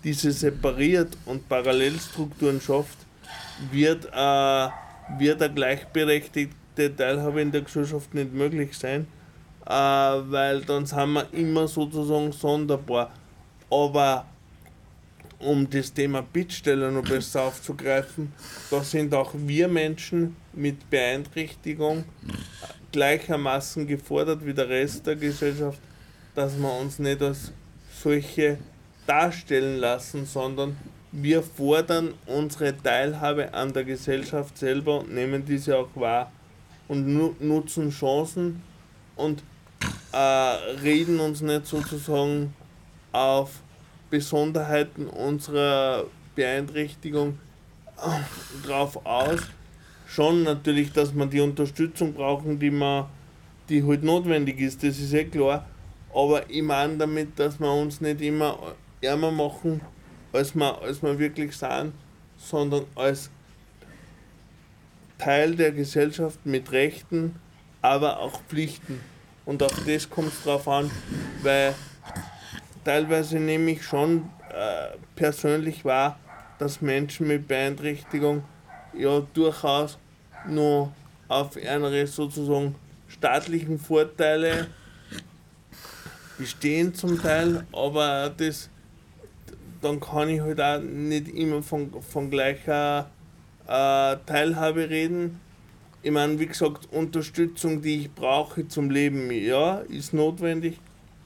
diese 0.04 0.30
separiert 0.32 1.16
und 1.26 1.48
Parallelstrukturen 1.48 2.60
schafft, 2.60 2.98
wird, 3.70 4.06
äh, 4.06 4.68
wird 5.18 5.42
eine 5.42 5.54
gleichberechtigte 5.54 6.96
Teilhabe 6.96 7.42
in 7.42 7.52
der 7.52 7.62
Gesellschaft 7.62 8.14
nicht 8.14 8.32
möglich 8.32 8.78
sein, 8.78 9.06
äh, 9.66 9.72
weil 9.72 10.62
dann 10.62 10.86
sind 10.86 11.12
wir 11.12 11.26
immer 11.32 11.68
sozusagen 11.68 12.32
sonderbar. 12.32 13.12
Aber 13.70 14.26
um 15.38 15.68
das 15.68 15.92
Thema 15.92 16.22
Bittsteller 16.22 16.90
noch 16.90 17.04
besser 17.04 17.42
aufzugreifen, 17.42 18.32
da 18.70 18.82
sind 18.82 19.14
auch 19.14 19.32
wir 19.34 19.68
Menschen 19.68 20.36
mit 20.52 20.90
Beeinträchtigung 20.90 22.04
gleichermaßen 22.92 23.86
gefordert 23.86 24.44
wie 24.44 24.52
der 24.52 24.68
Rest 24.68 25.06
der 25.06 25.16
Gesellschaft, 25.16 25.80
dass 26.34 26.58
wir 26.58 26.72
uns 26.78 26.98
nicht 26.98 27.22
als 27.22 27.52
solche 28.02 28.58
darstellen 29.06 29.78
lassen, 29.78 30.26
sondern 30.26 30.76
wir 31.12 31.42
fordern 31.42 32.14
unsere 32.26 32.76
Teilhabe 32.76 33.52
an 33.52 33.72
der 33.72 33.84
Gesellschaft 33.84 34.56
selber 34.58 35.00
und 35.00 35.12
nehmen 35.12 35.44
diese 35.44 35.76
auch 35.76 35.88
wahr 35.94 36.30
und 36.86 37.06
nu 37.06 37.34
nutzen 37.40 37.90
Chancen 37.90 38.62
und 39.16 39.42
äh, 40.12 40.16
reden 40.16 41.18
uns 41.20 41.40
nicht 41.40 41.66
sozusagen 41.66 42.54
auf 43.12 43.62
Besonderheiten 44.10 45.06
unserer 45.06 46.04
Beeinträchtigung 46.34 47.38
äh, 47.98 48.66
drauf 48.66 49.04
aus. 49.04 49.40
Schon 50.06 50.42
natürlich, 50.42 50.92
dass 50.92 51.14
wir 51.14 51.26
die 51.26 51.40
Unterstützung 51.40 52.12
brauchen, 52.14 52.58
die 52.58 52.70
man, 52.70 53.06
die 53.68 53.84
halt 53.84 54.02
notwendig 54.02 54.60
ist, 54.60 54.82
das 54.82 54.98
ist 54.98 55.12
eh 55.12 55.24
klar. 55.24 55.66
Aber 56.12 56.48
ich 56.50 56.62
meine 56.62 56.96
damit, 56.96 57.38
dass 57.38 57.60
wir 57.60 57.72
uns 57.72 58.00
nicht 58.00 58.20
immer 58.20 58.58
ärmer 59.00 59.30
machen, 59.30 59.80
als 60.32 60.54
wir, 60.54 60.80
als 60.82 61.02
wir 61.02 61.18
wirklich 61.18 61.56
sind, 61.56 61.92
sondern 62.36 62.84
als 62.96 63.30
Teil 65.18 65.54
der 65.54 65.70
Gesellschaft 65.70 66.44
mit 66.44 66.72
Rechten, 66.72 67.36
aber 67.82 68.18
auch 68.18 68.40
Pflichten. 68.48 69.00
Und 69.44 69.62
auf 69.62 69.84
das 69.86 70.08
kommt 70.08 70.32
drauf 70.44 70.66
an, 70.66 70.90
weil 71.42 71.74
teilweise 72.84 73.38
nehme 73.38 73.72
ich 73.72 73.82
schon 73.82 74.30
äh, 74.50 74.96
persönlich 75.16 75.84
wahr, 75.84 76.18
dass 76.58 76.80
Menschen 76.80 77.28
mit 77.28 77.48
Beeinträchtigung 77.48 78.44
ja 78.92 79.20
durchaus 79.32 79.98
nur 80.48 80.92
auf 81.28 81.56
ihre 81.56 82.06
sozusagen 82.06 82.74
staatlichen 83.08 83.78
Vorteile 83.78 84.66
bestehen 86.38 86.94
zum 86.94 87.20
Teil, 87.20 87.64
aber 87.72 88.32
das 88.36 88.70
dann 89.80 90.00
kann 90.00 90.28
ich 90.28 90.40
halt 90.40 90.60
auch 90.60 90.80
nicht 90.80 91.28
immer 91.28 91.62
von, 91.62 91.90
von 92.02 92.30
gleicher 92.30 93.10
äh, 93.66 94.16
Teilhabe 94.26 94.90
reden. 94.90 95.40
Ich 96.02 96.10
meine, 96.10 96.38
wie 96.38 96.46
gesagt, 96.46 96.88
Unterstützung, 96.92 97.82
die 97.82 98.02
ich 98.02 98.12
brauche 98.12 98.66
zum 98.68 98.90
Leben, 98.90 99.30
ja, 99.30 99.78
ist 99.80 100.12
notwendig, 100.12 100.78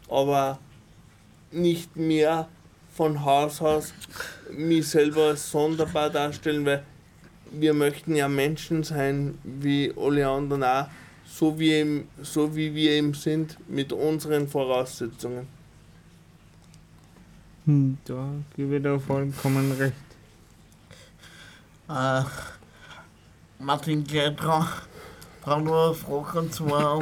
aber 0.08 0.58
nicht 1.54 1.96
mehr 1.96 2.48
von 2.94 3.24
Haus 3.24 3.60
aus 3.60 3.92
mich 4.52 4.88
selber 4.88 5.28
als 5.28 5.50
sonderbar 5.50 6.10
darstellen, 6.10 6.64
weil 6.64 6.84
wir 7.50 7.74
möchten 7.74 8.16
ja 8.16 8.28
Menschen 8.28 8.82
sein, 8.82 9.38
wie 9.42 9.92
alle 9.96 10.28
anderen 10.28 10.64
auch, 10.64 10.86
so 11.26 11.58
wie, 11.58 11.72
eben, 11.72 12.08
so 12.22 12.54
wie 12.54 12.74
wir 12.74 12.92
eben 12.92 13.14
sind, 13.14 13.56
mit 13.68 13.92
unseren 13.92 14.48
Voraussetzungen. 14.48 15.46
Hm, 17.64 17.98
da 18.04 18.28
gebe 18.56 18.76
ich 18.76 18.82
dir 18.82 19.00
vollkommen 19.00 19.72
recht. 19.72 19.94
Äh, 21.88 22.22
Martin, 23.58 24.04
dran 24.04 25.64
noch 25.64 25.86
eine 25.86 25.94
Frage 25.94 26.38
und 26.40 26.54
zwar, 26.54 27.00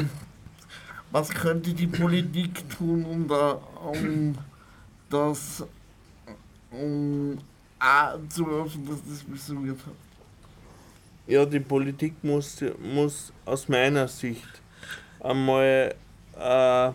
was 1.11 1.29
könnte 1.31 1.73
die 1.75 1.87
Politik 1.87 2.69
tun, 2.71 3.05
um, 3.05 3.29
da, 3.29 3.61
um 3.85 4.35
das 5.11 5.65
um 6.71 7.39
auch 7.79 8.19
zu 8.29 8.47
helfen, 8.47 8.87
dass 8.87 9.01
das 9.09 9.25
besser 9.25 9.63
wird? 9.63 9.81
Ja, 11.27 11.45
die 11.45 11.61
Politik 11.61 12.15
muss, 12.23 12.63
muss 12.83 13.33
aus 13.45 13.69
meiner 13.69 14.09
Sicht 14.09 14.63
einmal 15.21 15.95
äh, 16.39 16.93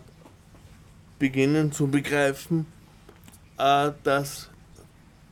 beginnen 1.19 1.71
zu 1.71 1.87
begreifen, 1.87 2.65
äh, 3.57 3.91
dass 4.03 4.49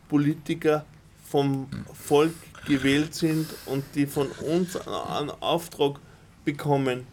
Politiker 0.07 0.85
vom 1.25 1.67
Volk 1.93 2.33
gewählt 2.67 3.13
sind 3.13 3.47
und 3.65 3.83
die 3.95 4.05
von 4.05 4.27
uns 4.27 4.75
einen 4.87 5.31
Auftrag 5.41 5.99
bekommen. 6.43 7.05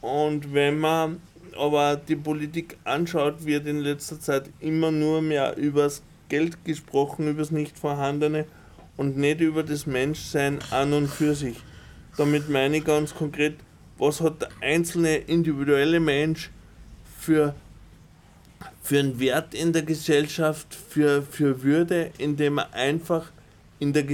Und 0.00 0.52
wenn 0.52 0.78
man 0.78 1.20
aber 1.56 1.96
die 1.96 2.16
Politik 2.16 2.76
anschaut, 2.84 3.44
wird 3.44 3.66
in 3.66 3.80
letzter 3.80 4.20
Zeit 4.20 4.50
immer 4.60 4.90
nur 4.90 5.22
mehr 5.22 5.56
übers 5.56 6.02
Geld 6.28 6.64
gesprochen, 6.64 7.28
übers 7.28 7.50
nicht 7.50 7.78
vorhandene 7.78 8.46
und 8.96 9.16
nicht 9.16 9.40
über 9.40 9.62
das 9.62 9.86
Menschsein 9.86 10.58
an 10.70 10.92
und 10.92 11.08
für 11.08 11.34
sich. 11.34 11.56
Damit 12.16 12.48
meine 12.48 12.78
ich 12.78 12.84
ganz 12.84 13.14
konkret, 13.14 13.56
was 13.98 14.20
hat 14.20 14.42
der 14.42 14.48
einzelne 14.60 15.16
individuelle 15.16 16.00
Mensch 16.00 16.50
für, 17.18 17.54
für 18.82 18.98
einen 18.98 19.20
Wert 19.20 19.54
in 19.54 19.72
der 19.72 19.82
Gesellschaft, 19.82 20.74
für, 20.74 21.22
für 21.22 21.62
Würde, 21.62 22.10
indem 22.18 22.58
er 22.58 22.72
einfach 22.74 23.30
in 23.78 23.92
der 23.92 24.06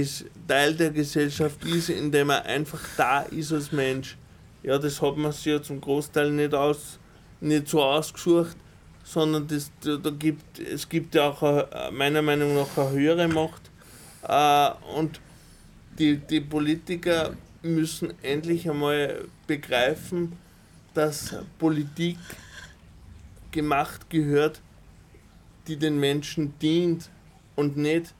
Teil 0.47 0.75
der 0.75 0.91
Gesellschaft 0.91 1.63
ist, 1.65 1.89
indem 1.89 2.29
er 2.29 2.45
einfach 2.45 2.81
da 2.97 3.21
ist 3.21 3.51
als 3.51 3.71
Mensch. 3.71 4.17
Ja, 4.63 4.77
das 4.77 5.01
hat 5.01 5.15
man 5.15 5.31
sich 5.31 5.45
ja 5.45 5.61
zum 5.61 5.79
Großteil 5.79 6.31
nicht, 6.31 6.53
aus, 6.53 6.98
nicht 7.41 7.67
so 7.67 7.83
ausgesucht, 7.83 8.55
sondern 9.03 9.47
das, 9.47 9.71
da, 9.81 10.09
gibt, 10.11 10.59
es 10.59 10.87
gibt 10.87 11.15
ja 11.15 11.29
auch 11.29 11.41
eine, 11.41 11.91
meiner 11.91 12.21
Meinung 12.21 12.55
nach 12.55 12.77
eine 12.77 12.91
höhere 12.91 13.27
Macht. 13.27 13.69
Äh, 14.27 14.97
und 14.97 15.19
die, 15.97 16.17
die 16.17 16.41
Politiker 16.41 17.33
müssen 17.61 18.13
endlich 18.21 18.69
einmal 18.69 19.25
begreifen, 19.47 20.33
dass 20.93 21.35
Politik 21.57 22.17
gemacht 23.51 24.09
gehört, 24.09 24.61
die 25.67 25.77
den 25.77 25.99
Menschen 25.99 26.53
dient 26.59 27.09
und 27.55 27.77
nicht 27.77 28.13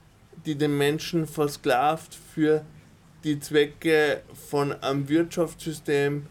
die 0.45 0.55
den 0.55 0.77
Menschen 0.77 1.27
versklavt 1.27 2.15
für 2.15 2.65
die 3.23 3.39
Zwecke 3.39 4.21
von 4.49 4.71
einem 4.71 5.09
Wirtschaftssystem, 5.09 6.25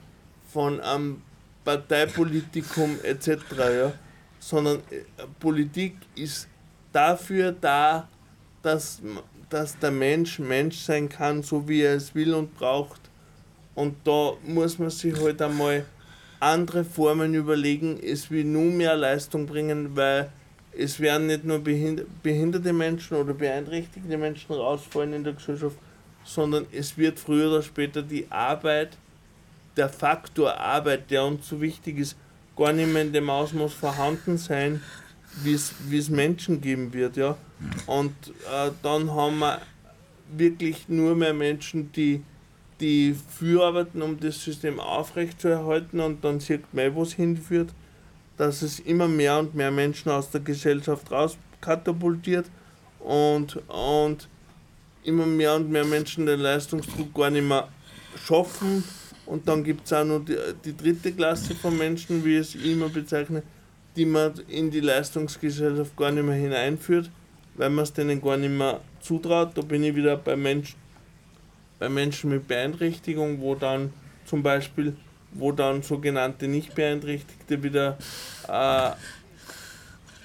von 0.50 0.80
einem 0.80 1.22
Parteipolitikum 1.68 2.98
etc. 3.02 3.28
Ja? 3.58 3.92
Sondern 4.38 4.78
äh, 4.90 5.02
Politik 5.38 5.96
ist 6.14 6.48
dafür 6.90 7.52
da, 7.52 8.08
dass, 8.62 9.02
dass 9.50 9.78
der 9.78 9.90
Mensch 9.90 10.38
Mensch 10.38 10.78
sein 10.78 11.10
kann, 11.10 11.42
so 11.42 11.68
wie 11.68 11.82
er 11.82 11.94
es 11.94 12.14
will 12.14 12.32
und 12.32 12.56
braucht. 12.56 13.02
Und 13.74 13.96
da 14.04 14.32
muss 14.46 14.78
man 14.78 14.88
sich 14.88 15.14
halt 15.20 15.42
einmal 15.42 15.84
andere 16.40 16.84
Formen 16.84 17.34
überlegen, 17.34 18.00
es 18.02 18.30
will 18.30 18.44
nur 18.44 18.72
mehr 18.72 18.96
Leistung 18.96 19.44
bringen, 19.44 19.94
weil 19.94 20.30
es 20.72 20.98
werden 21.00 21.26
nicht 21.26 21.44
nur 21.44 21.58
behind- 21.58 22.06
behinderte 22.22 22.72
Menschen 22.72 23.18
oder 23.18 23.34
beeinträchtigte 23.34 24.16
Menschen 24.16 24.54
rausfallen 24.54 25.12
in 25.12 25.24
der 25.24 25.34
Gesellschaft, 25.34 25.76
sondern 26.24 26.66
es 26.72 26.96
wird 26.96 27.18
früher 27.18 27.50
oder 27.50 27.62
später 27.62 28.02
die 28.02 28.26
Arbeit, 28.30 28.96
der 29.78 29.88
Faktor 29.88 30.58
Arbeit, 30.58 31.10
der 31.10 31.24
uns 31.24 31.48
so 31.48 31.60
wichtig 31.60 31.98
ist, 31.98 32.16
gar 32.56 32.72
nicht 32.72 32.92
mehr 32.92 33.02
in 33.02 33.12
dem 33.12 33.30
Ausmaß 33.30 33.72
vorhanden 33.72 34.36
sein, 34.36 34.82
wie 35.42 35.54
es 35.98 36.10
Menschen 36.10 36.60
geben 36.60 36.92
wird. 36.92 37.16
Ja? 37.16 37.36
Und 37.86 38.12
äh, 38.52 38.70
dann 38.82 39.12
haben 39.12 39.38
wir 39.38 39.60
wirklich 40.36 40.88
nur 40.88 41.14
mehr 41.14 41.32
Menschen, 41.32 41.92
die, 41.92 42.22
die 42.80 43.14
für 43.28 43.64
arbeiten, 43.64 44.02
um 44.02 44.18
das 44.18 44.42
System 44.42 44.80
aufrechtzuerhalten 44.80 46.00
und 46.00 46.24
dann 46.24 46.40
sieht 46.40 46.72
man, 46.74 46.94
wo 46.94 47.02
es 47.02 47.14
hinführt, 47.14 47.70
dass 48.36 48.62
es 48.62 48.80
immer 48.80 49.08
mehr 49.08 49.38
und 49.38 49.54
mehr 49.54 49.70
Menschen 49.70 50.10
aus 50.10 50.30
der 50.30 50.40
Gesellschaft 50.40 51.10
rauskatapultiert 51.10 52.46
und, 53.00 53.56
und 53.68 54.28
immer 55.02 55.26
mehr 55.26 55.54
und 55.54 55.70
mehr 55.70 55.84
Menschen 55.84 56.26
den 56.26 56.40
Leistungsdruck 56.40 57.14
gar 57.14 57.30
nicht 57.30 57.46
mehr 57.46 57.68
schaffen. 58.24 58.84
Und 59.28 59.46
dann 59.46 59.62
gibt 59.62 59.84
es 59.84 59.92
auch 59.92 60.04
noch 60.04 60.24
die, 60.24 60.38
die 60.64 60.74
dritte 60.74 61.12
Klasse 61.12 61.54
von 61.54 61.76
Menschen, 61.76 62.24
wie 62.24 62.38
ich 62.38 62.54
es 62.54 62.54
immer 62.54 62.88
bezeichne, 62.88 63.42
die 63.94 64.06
man 64.06 64.32
in 64.48 64.70
die 64.70 64.80
Leistungsgesellschaft 64.80 65.94
gar 65.98 66.10
nicht 66.10 66.24
mehr 66.24 66.34
hineinführt, 66.34 67.10
weil 67.54 67.68
man 67.68 67.82
es 67.82 67.92
denen 67.92 68.22
gar 68.22 68.38
nicht 68.38 68.56
mehr 68.56 68.80
zutraut. 69.00 69.50
Da 69.54 69.60
bin 69.60 69.84
ich 69.84 69.94
wieder 69.94 70.16
bei 70.16 70.34
Menschen, 70.34 70.76
bei 71.78 71.90
Menschen 71.90 72.30
mit 72.30 72.48
Beeinträchtigung, 72.48 73.38
wo 73.42 73.54
dann 73.54 73.92
zum 74.24 74.42
Beispiel, 74.42 74.96
wo 75.32 75.52
dann 75.52 75.82
sogenannte 75.82 76.48
Nicht-Beeinträchtigte 76.48 77.62
wieder 77.62 77.98
äh, 78.48 78.92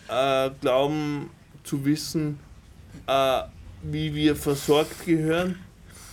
äh, 0.07 0.49
glauben 0.61 1.29
zu 1.65 1.83
wissen, 1.83 2.39
äh, 3.07 3.41
wie 3.81 4.15
wir 4.15 4.37
versorgt 4.37 5.05
gehören, 5.05 5.59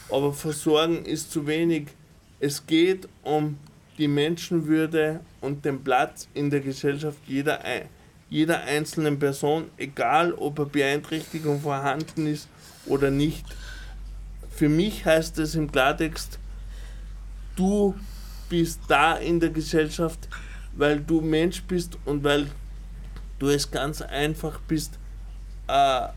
aber 0.08 0.32
versorgen 0.32 1.04
ist 1.04 1.30
zu 1.30 1.46
wenig. 1.46 1.86
Es 2.42 2.66
geht 2.66 3.06
um 3.22 3.58
die 3.98 4.08
Menschenwürde 4.08 5.20
und 5.42 5.62
den 5.66 5.84
Platz 5.84 6.26
in 6.32 6.48
der 6.48 6.60
Gesellschaft 6.60 7.18
jeder, 7.26 7.60
jeder 8.30 8.62
einzelnen 8.62 9.18
Person, 9.18 9.66
egal 9.76 10.32
ob 10.32 10.58
eine 10.58 10.70
Beeinträchtigung 10.70 11.60
vorhanden 11.60 12.26
ist 12.26 12.48
oder 12.86 13.10
nicht. 13.10 13.44
Für 14.50 14.70
mich 14.70 15.04
heißt 15.04 15.38
es 15.38 15.54
im 15.54 15.70
Klartext, 15.70 16.38
du 17.56 17.94
bist 18.48 18.80
da 18.88 19.16
in 19.16 19.38
der 19.38 19.50
Gesellschaft, 19.50 20.26
weil 20.74 20.98
du 20.98 21.20
Mensch 21.20 21.62
bist 21.64 21.98
und 22.06 22.24
weil 22.24 22.46
du 23.38 23.48
es 23.48 23.70
ganz 23.70 24.00
einfach 24.00 24.60
bist, 24.60 24.98
äh, 25.68 26.08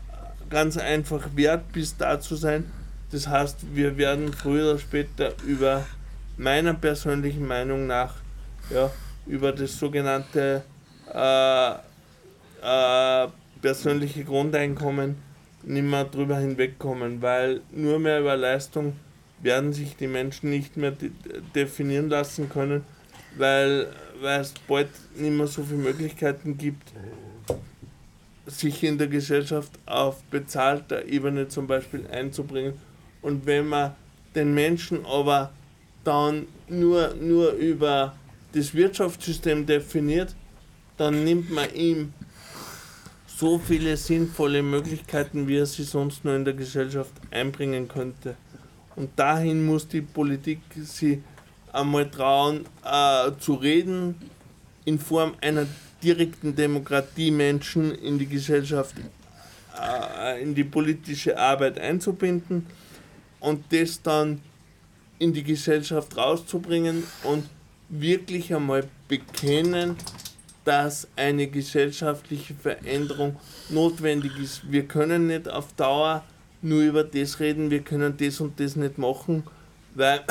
ganz 0.48 0.78
einfach 0.78 1.36
wert 1.36 1.70
bist, 1.72 1.96
da 2.00 2.18
zu 2.18 2.36
sein. 2.36 2.64
Das 3.10 3.28
heißt, 3.28 3.74
wir 3.74 3.98
werden 3.98 4.32
früher 4.32 4.70
oder 4.70 4.78
später 4.78 5.34
über 5.46 5.84
meiner 6.36 6.74
persönlichen 6.74 7.46
Meinung 7.46 7.86
nach 7.86 8.14
ja, 8.70 8.90
über 9.26 9.52
das 9.52 9.78
sogenannte 9.78 10.62
äh, 11.12 11.70
äh, 12.62 13.28
persönliche 13.60 14.24
Grundeinkommen 14.24 15.16
nicht 15.62 15.84
mehr 15.84 16.04
drüber 16.04 16.38
hinwegkommen, 16.38 17.22
weil 17.22 17.60
nur 17.72 17.98
mehr 17.98 18.20
über 18.20 18.36
Leistung 18.36 18.94
werden 19.40 19.72
sich 19.72 19.96
die 19.96 20.06
Menschen 20.06 20.50
nicht 20.50 20.76
mehr 20.76 20.90
de 20.90 21.10
definieren 21.54 22.08
lassen 22.08 22.48
können, 22.48 22.84
weil, 23.36 23.88
weil 24.20 24.40
es 24.40 24.54
bald 24.68 24.88
nicht 25.16 25.32
mehr 25.32 25.46
so 25.46 25.62
viele 25.62 25.78
Möglichkeiten 25.78 26.56
gibt, 26.56 26.92
sich 28.46 28.82
in 28.84 28.98
der 28.98 29.08
Gesellschaft 29.08 29.72
auf 29.86 30.22
bezahlter 30.24 31.04
Ebene 31.06 31.48
zum 31.48 31.66
Beispiel 31.66 32.06
einzubringen. 32.06 32.74
Und 33.22 33.46
wenn 33.46 33.68
man 33.68 33.94
den 34.34 34.54
Menschen 34.54 35.06
aber 35.06 35.52
dann 36.04 36.46
nur, 36.68 37.14
nur 37.14 37.52
über 37.52 38.14
das 38.52 38.74
Wirtschaftssystem 38.74 39.66
definiert, 39.66 40.34
dann 40.96 41.24
nimmt 41.24 41.50
man 41.50 41.72
ihm 41.74 42.12
so 43.26 43.58
viele 43.58 43.96
sinnvolle 43.96 44.62
Möglichkeiten, 44.62 45.48
wie 45.48 45.58
er 45.58 45.66
sie 45.66 45.82
sonst 45.82 46.24
nur 46.24 46.36
in 46.36 46.44
der 46.44 46.54
Gesellschaft 46.54 47.12
einbringen 47.30 47.88
könnte. 47.88 48.36
Und 48.94 49.10
dahin 49.18 49.66
muss 49.66 49.88
die 49.88 50.02
Politik 50.02 50.60
sie 50.84 51.22
einmal 51.72 52.08
trauen, 52.08 52.64
äh, 52.84 53.32
zu 53.40 53.54
reden, 53.54 54.14
in 54.84 54.98
Form 54.98 55.34
einer 55.40 55.66
direkten 56.02 56.54
Demokratie 56.54 57.30
Menschen 57.30 57.92
in 57.92 58.18
die 58.18 58.26
Gesellschaft, 58.26 58.94
äh, 59.80 60.42
in 60.42 60.54
die 60.54 60.64
politische 60.64 61.36
Arbeit 61.36 61.78
einzubinden 61.78 62.66
und 63.40 63.64
das 63.72 64.00
dann 64.00 64.40
in 65.18 65.32
die 65.32 65.42
Gesellschaft 65.42 66.16
rauszubringen 66.16 67.04
und 67.22 67.48
wirklich 67.88 68.54
einmal 68.54 68.88
bekennen, 69.08 69.96
dass 70.64 71.06
eine 71.16 71.46
gesellschaftliche 71.46 72.54
Veränderung 72.54 73.36
notwendig 73.68 74.32
ist. 74.38 74.70
Wir 74.70 74.86
können 74.86 75.26
nicht 75.26 75.48
auf 75.48 75.72
Dauer 75.74 76.24
nur 76.62 76.82
über 76.82 77.04
das 77.04 77.40
reden, 77.40 77.70
wir 77.70 77.82
können 77.82 78.16
das 78.16 78.40
und 78.40 78.58
das 78.58 78.74
nicht 78.74 78.96
machen, 78.96 79.44
weil, 79.94 80.24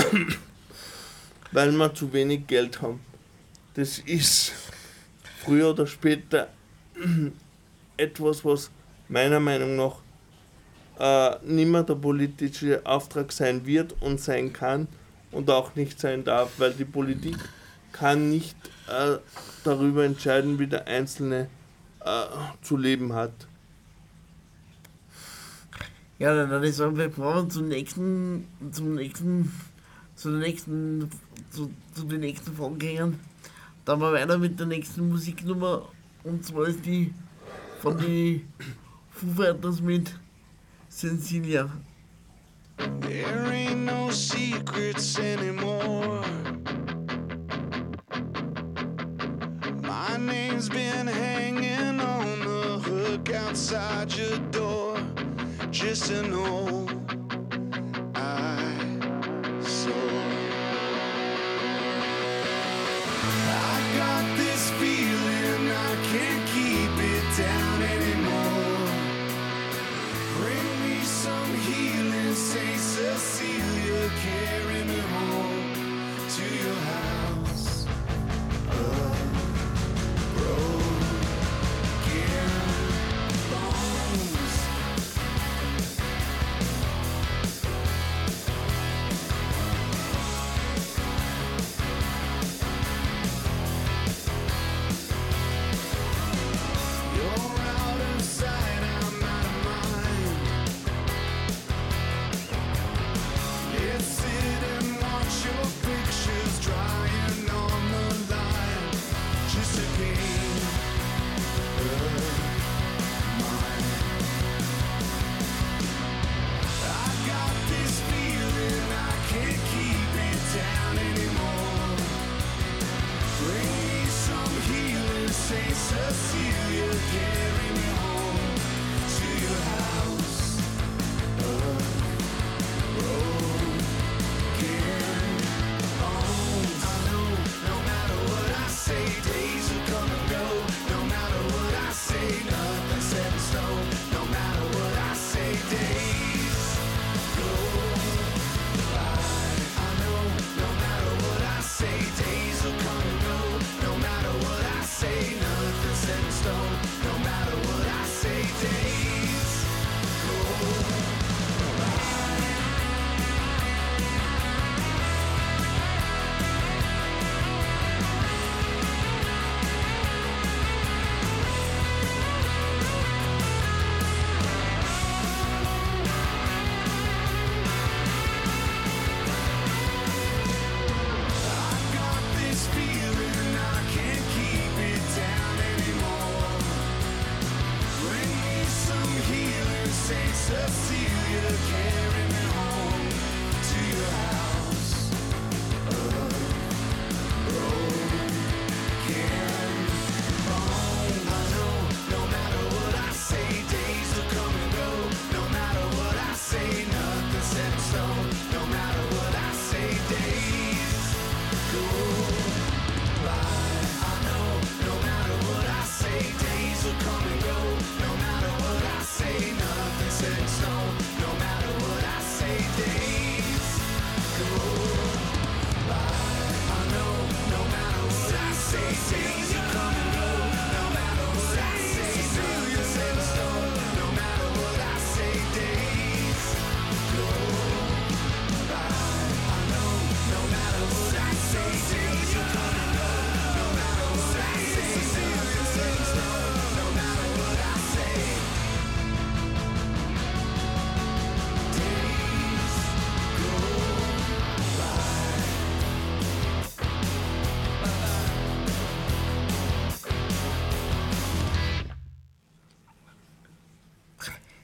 weil 1.51 1.71
wir 1.71 1.93
zu 1.93 2.11
wenig 2.11 2.47
Geld 2.47 2.81
haben. 2.81 2.99
Das 3.75 3.99
ist 3.99 4.51
früher 5.43 5.69
oder 5.69 5.85
später 5.85 6.49
etwas, 7.97 8.43
was 8.43 8.71
meiner 9.07 9.39
Meinung 9.39 9.75
nach 9.75 10.02
äh, 10.99 11.31
nicht 11.43 11.69
mehr 11.69 11.83
der 11.83 11.95
politische 11.95 12.85
Auftrag 12.85 13.31
sein 13.31 13.65
wird 13.65 13.95
und 14.01 14.19
sein 14.19 14.53
kann 14.53 14.87
und 15.31 15.49
auch 15.49 15.75
nicht 15.75 15.99
sein 15.99 16.23
darf, 16.23 16.51
weil 16.57 16.73
die 16.73 16.85
Politik 16.85 17.37
kann 17.91 18.29
nicht 18.29 18.55
äh, 18.87 19.17
darüber 19.63 20.03
entscheiden, 20.03 20.59
wie 20.59 20.67
der 20.67 20.87
Einzelne 20.87 21.47
äh, 22.01 22.25
zu 22.61 22.77
leben 22.77 23.13
hat. 23.13 23.31
Ja, 26.19 26.35
dann 26.35 26.49
würde 26.49 26.69
ich 26.69 26.75
sagen, 26.75 26.97
wir 26.97 27.49
zum 27.49 27.67
nächsten, 27.67 28.47
zum 28.71 28.95
nächsten, 28.95 29.51
zu 30.15 30.31
der 30.31 30.39
nächsten, 30.39 31.09
zu, 31.49 31.71
zu 31.93 32.03
den 32.05 32.21
nächsten 32.21 32.79
gehen, 32.79 33.19
dann 33.85 33.99
wir 33.99 34.13
weiter 34.13 34.37
mit 34.37 34.59
der 34.59 34.67
nächsten 34.67 35.09
Musiknummer 35.09 35.89
und 36.23 36.45
zwar 36.45 36.67
ist 36.67 36.85
die 36.85 37.13
von 37.81 37.97
die 37.97 38.45
Foo 39.11 39.27
Fighters 39.35 39.81
mit 39.81 40.13
Sensilia. 40.93 41.69
There 42.77 43.51
ain't 43.51 43.79
no 43.79 44.11
secrets 44.11 45.17
anymore. 45.17 46.21
My 49.81 50.17
name's 50.17 50.69
been 50.69 51.07
hanging 51.07 51.99
on 51.99 52.39
the 52.41 52.79
hook 52.85 53.31
outside 53.33 54.13
your 54.15 54.37
door. 54.51 54.99
Just 55.71 56.05
to 56.09 56.21
know 56.27 57.02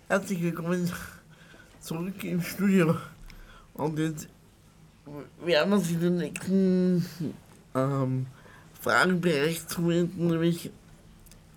Herzlich 0.09 0.41
willkommen 0.41 0.91
zurück 1.81 2.23
im 2.23 2.41
Studio. 2.41 2.97
Und 3.75 3.99
jetzt 3.99 4.27
werden 5.45 5.69
wir 5.69 5.77
uns 5.77 5.91
in 5.91 5.99
den 5.99 6.17
nächsten 6.17 7.05
ähm, 7.75 8.25
Fragenbereich 8.81 9.67
zuwenden, 9.67 10.29
nämlich 10.29 10.71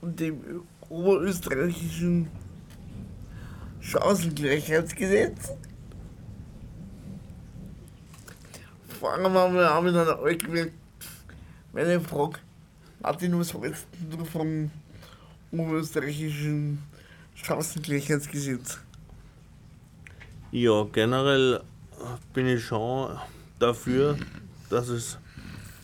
dem 0.02 0.64
oberösterreichischen 0.90 2.28
Chancengleichheitsgesetz. 3.80 5.52
Fangen 9.00 9.22
wir 9.22 9.30
mal 9.30 9.64
an 9.64 9.84
mit 9.84 9.96
einer 9.96 10.18
allgemeinen 10.18 10.72
meine 11.72 11.98
Frage. 12.02 12.38
Martin, 13.00 13.38
was 13.38 13.54
hältst 13.54 13.86
du 14.10 14.22
vom 14.26 14.70
oberösterreichischen 15.52 16.91
Chancengleichheitsgesetz? 17.42 18.78
Ja, 20.52 20.84
generell 20.92 21.60
bin 22.32 22.46
ich 22.46 22.64
schon 22.64 23.18
dafür, 23.58 24.16
dass 24.70 24.88
es 24.88 25.18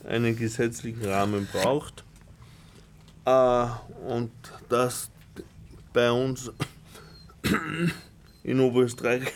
einen 0.07 0.37
gesetzlichen 0.37 1.05
Rahmen 1.05 1.49
braucht 1.53 2.05
äh, 3.25 3.67
und 4.07 4.31
dass 4.69 5.11
bei 5.93 6.13
uns 6.13 6.53
in 8.45 8.61
Oberösterreich 8.61 9.33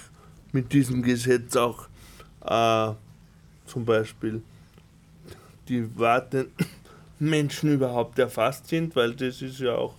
mit 0.53 0.73
diesem 0.73 1.03
Gesetz 1.03 1.57
auch 1.57 1.89
äh, 2.45 2.95
zum 3.67 3.85
Beispiel 3.85 4.43
die 5.69 5.99
wartenden 5.99 6.53
Menschen 7.19 7.73
überhaupt 7.73 8.19
erfasst 8.19 8.69
sind, 8.69 8.95
weil 8.95 9.15
das 9.15 9.43
ist 9.43 9.59
ja 9.59 9.75
auch 9.75 9.95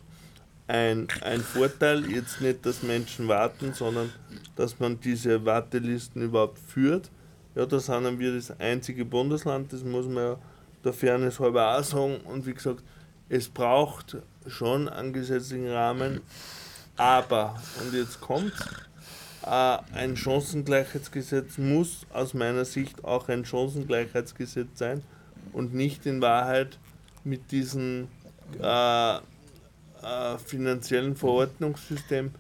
ein, 0.67 1.07
ein 1.21 1.41
Vorteil, 1.41 2.09
jetzt 2.09 2.41
nicht, 2.41 2.65
dass 2.65 2.83
Menschen 2.83 3.27
warten, 3.27 3.73
sondern 3.73 4.11
dass 4.55 4.79
man 4.79 4.99
diese 4.99 5.45
Wartelisten 5.45 6.21
überhaupt 6.21 6.59
führt. 6.59 7.09
Ja, 7.55 7.65
da 7.65 7.79
sind 7.79 8.19
wir 8.19 8.35
das 8.35 8.57
einzige 8.59 9.05
Bundesland, 9.05 9.71
das 9.73 9.83
muss 9.83 10.07
man 10.07 10.23
ja 10.23 10.37
der 10.83 10.93
Fairness 10.93 11.39
halber 11.39 11.77
auch 11.77 11.83
sagen. 11.83 12.17
Und 12.21 12.45
wie 12.45 12.53
gesagt, 12.53 12.83
es 13.29 13.47
braucht 13.47 14.17
schon 14.47 14.89
einen 14.89 15.13
gesetzlichen 15.13 15.69
Rahmen, 15.69 16.21
aber, 16.97 17.61
und 17.81 17.93
jetzt 17.93 18.21
kommt 18.21 18.53
äh, 19.45 19.77
ein 19.93 20.15
Chancengleichheitsgesetz 20.15 21.57
muss 21.57 22.05
aus 22.13 22.33
meiner 22.33 22.65
Sicht 22.65 23.03
auch 23.03 23.27
ein 23.29 23.45
Chancengleichheitsgesetz 23.45 24.79
sein 24.79 25.03
und 25.51 25.73
nicht 25.73 26.05
in 26.05 26.21
Wahrheit 26.21 26.77
mit 27.23 27.51
diesem 27.51 28.07
äh, 28.61 29.17
äh, 30.03 30.37
finanziellen 30.37 31.15
Verordnungssystem 31.15 32.31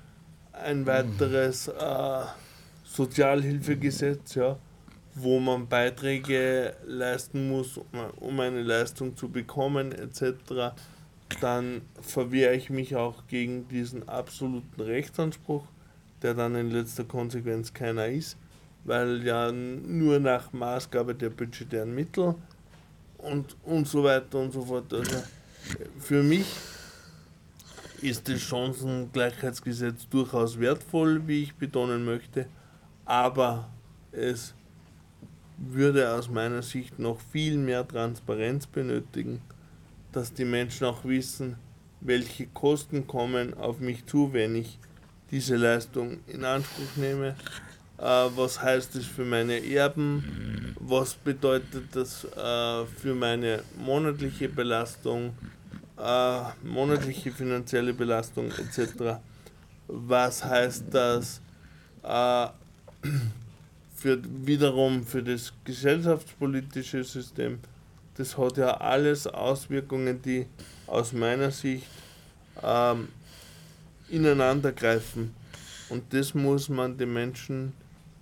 ein 0.53 0.85
weiteres 0.85 1.67
äh, 1.67 2.23
Sozialhilfegesetz, 2.85 4.35
ja, 4.35 4.57
wo 5.15 5.39
man 5.39 5.67
Beiträge 5.67 6.75
leisten 6.85 7.49
muss, 7.49 7.77
um, 7.77 7.85
um 8.19 8.39
eine 8.39 8.61
Leistung 8.61 9.15
zu 9.15 9.29
bekommen 9.29 9.91
etc., 9.91 10.75
dann 11.41 11.81
verwehre 11.99 12.53
ich 12.53 12.69
mich 12.69 12.95
auch 12.95 13.25
gegen 13.27 13.67
diesen 13.67 14.07
absoluten 14.07 14.81
Rechtsanspruch, 14.81 15.65
der 16.21 16.35
dann 16.35 16.55
in 16.55 16.69
letzter 16.69 17.05
Konsequenz 17.05 17.73
keiner 17.73 18.05
ist, 18.07 18.37
weil 18.83 19.23
ja 19.25 19.51
nur 19.51 20.19
nach 20.19 20.53
Maßgabe 20.53 21.15
der 21.15 21.31
budgetären 21.31 21.95
Mittel 21.95 22.35
und, 23.17 23.55
und 23.63 23.87
so 23.87 24.03
weiter 24.03 24.37
und 24.37 24.53
so 24.53 24.61
fort. 24.61 24.93
Also 24.93 25.23
für 25.99 26.21
mich 26.21 26.45
ist 28.03 28.27
das 28.27 28.41
Chancengleichheitsgesetz 28.41 30.07
durchaus 30.09 30.59
wertvoll, 30.59 31.25
wie 31.27 31.43
ich 31.43 31.55
betonen 31.55 32.03
möchte, 32.03 32.47
aber 33.05 33.69
es 34.11 34.53
würde 35.57 36.11
aus 36.11 36.29
meiner 36.29 36.61
Sicht 36.61 36.99
noch 36.99 37.19
viel 37.31 37.57
mehr 37.57 37.87
Transparenz 37.87 38.67
benötigen, 38.67 39.41
dass 40.11 40.33
die 40.33 40.45
Menschen 40.45 40.87
auch 40.87 41.05
wissen, 41.05 41.55
welche 42.01 42.47
Kosten 42.47 43.07
kommen 43.07 43.53
auf 43.53 43.79
mich 43.79 44.05
zu, 44.05 44.33
wenn 44.33 44.55
ich 44.55 44.77
diese 45.31 45.55
Leistung 45.55 46.19
in 46.27 46.43
Anspruch 46.43 46.95
nehme. 46.97 47.35
Äh, 47.97 48.03
was 48.03 48.61
heißt 48.61 48.95
das 48.95 49.05
für 49.05 49.23
meine 49.23 49.65
Erben? 49.65 50.75
Was 50.79 51.13
bedeutet 51.13 51.95
das 51.95 52.25
äh, 52.25 52.85
für 52.85 53.15
meine 53.15 53.63
monatliche 53.77 54.49
Belastung, 54.49 55.33
äh, 55.97 56.41
monatliche 56.63 57.31
finanzielle 57.31 57.93
Belastung 57.93 58.51
etc.? 58.51 59.19
Was 59.87 60.43
heißt 60.43 60.85
das 60.91 61.41
äh, 62.03 62.47
für, 63.95 64.21
wiederum 64.45 65.05
für 65.05 65.23
das 65.23 65.53
gesellschaftspolitische 65.63 67.03
System? 67.03 67.59
Das 68.15 68.37
hat 68.37 68.57
ja 68.57 68.77
alles 68.77 69.25
Auswirkungen, 69.27 70.21
die 70.21 70.45
aus 70.87 71.13
meiner 71.13 71.51
Sicht 71.51 71.87
ähm, 72.61 73.07
ineinandergreifen. 74.09 75.33
Und 75.89 76.13
das 76.13 76.33
muss 76.33 76.69
man 76.69 76.97
den 76.97 77.13
Menschen, 77.13 77.73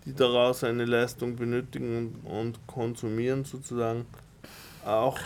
die 0.05 0.13
daraus 0.13 0.63
eine 0.63 0.86
Leistung 0.86 1.36
benötigen 1.36 2.15
und, 2.24 2.32
und 2.32 2.67
konsumieren, 2.67 3.45
sozusagen 3.45 4.05
auch 4.86 5.19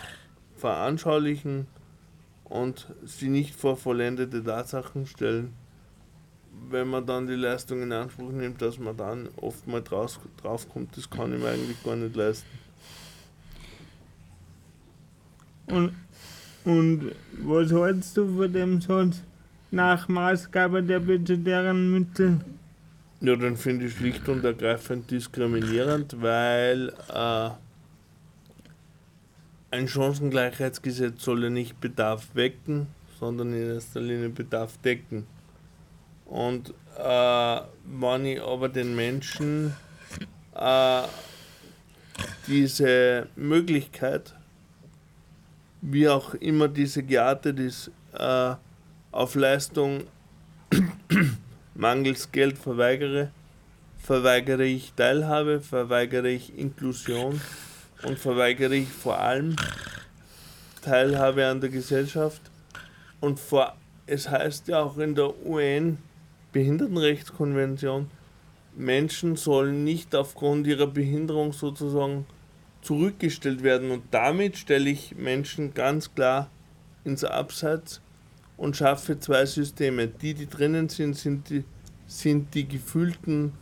veranschaulichen 0.58 1.68
und 2.46 2.88
sie 3.06 3.30
nicht 3.30 3.56
vor 3.56 3.78
vollendete 3.78 4.44
Tatsachen 4.44 5.06
stellen, 5.06 5.54
wenn 6.70 6.88
man 6.88 7.06
dann 7.06 7.28
die 7.28 7.36
Leistung 7.36 7.82
in 7.82 7.92
Anspruch 7.92 8.32
nimmt, 8.32 8.62
dass 8.62 8.80
man 8.80 8.96
dann 8.96 9.30
oft 9.38 9.68
mal 9.68 9.82
draus, 9.82 10.20
drauf 10.42 10.70
kommt, 10.70 10.96
das 10.96 11.10
kann 11.10 11.34
ich 11.34 11.40
mir 11.42 11.50
eigentlich 11.50 11.84
gar 11.84 11.96
nicht 11.96 12.16
leisten. 12.16 12.48
Und, 15.68 15.94
und 16.64 17.12
was 17.40 17.72
hältst 17.72 18.18
du 18.18 18.36
von 18.36 18.54
dem 18.54 18.82
Satz 18.82 19.22
nach 19.72 20.08
Maßgabe 20.08 20.84
der 20.84 21.00
budgetären 21.00 21.92
Mittel? 21.92 22.40
Ja, 23.22 23.36
dann 23.36 23.58
finde 23.58 23.88
ich 23.88 23.94
schlicht 23.94 24.28
und 24.30 24.44
ergreifend 24.46 25.10
diskriminierend, 25.10 26.22
weil 26.22 26.94
äh, 27.10 27.50
ein 29.72 29.88
Chancengleichheitsgesetz 29.88 31.24
soll 31.24 31.44
ja 31.44 31.50
nicht 31.50 31.80
Bedarf 31.82 32.28
wecken, 32.34 32.88
sondern 33.20 33.54
in 33.54 33.74
erster 33.74 34.02
Linie 34.02 34.30
Bedarf 34.30 34.78
decken. 34.78 35.28
Und 36.26 36.74
äh, 36.98 37.62
wenn 37.86 38.26
ich 38.26 38.42
aber 38.42 38.70
den 38.70 38.96
Menschen 38.96 39.76
äh, 40.56 41.04
diese 42.48 43.28
Möglichkeit, 43.36 44.34
wie 45.82 46.10
auch 46.10 46.34
immer 46.36 46.68
diese 46.68 47.04
geartet 47.04 47.60
ist, 47.60 47.92
äh, 48.14 48.56
auf 49.12 49.36
Leistung 49.36 50.04
mangels 51.76 52.32
Geld 52.32 52.58
verweigere, 52.58 53.32
verweigere 53.98 54.66
ich 54.66 54.94
Teilhabe, 54.94 55.62
verweigere 55.62 56.30
ich 56.30 56.58
Inklusion 56.58 57.40
und 58.06 58.20
verweigere 58.20 58.76
ich 58.76 58.90
vor 58.90 59.20
allem 59.20 59.56
Teilhabe 60.82 61.46
an 61.48 61.62
der 61.62 61.70
Gesellschaft. 61.70 62.42
Und 63.20 63.40
vor, 63.40 63.76
es 64.06 64.30
heißt 64.30 64.68
ja 64.68 64.82
auch 64.82 64.98
in 64.98 65.16
der 65.16 65.34
UN 65.46 65.98
Behindertenrechtskonvention, 66.52 68.10
Menschen 68.76 69.36
sollen 69.36 69.84
nicht 69.84 70.16
aufgrund 70.16 70.68
ihrer 70.68 70.88
Behinderung 70.88 71.54
sozusagen 71.54 72.26
zurückgestellt 72.82 73.64
werden. 73.64 73.92
Und 73.92 74.04
damit 74.12 74.58
stelle 74.58 74.90
ich 74.90 75.16
Menschen 75.16 75.74
ganz 75.74 76.14
klar 76.14 76.50
ins 77.04 77.24
Abseits 77.24 78.02
und 78.58 78.78
schaffe 78.78 79.20
zwei 79.20 79.46
Systeme. 79.46 80.08
Die, 80.08 80.34
die 80.34 80.48
drinnen 80.48 80.90
sind, 80.90 81.16
sind 81.16 81.50
die, 81.50 81.64
sind 82.08 82.54
die 82.54 82.68
gefühlten 82.68 83.54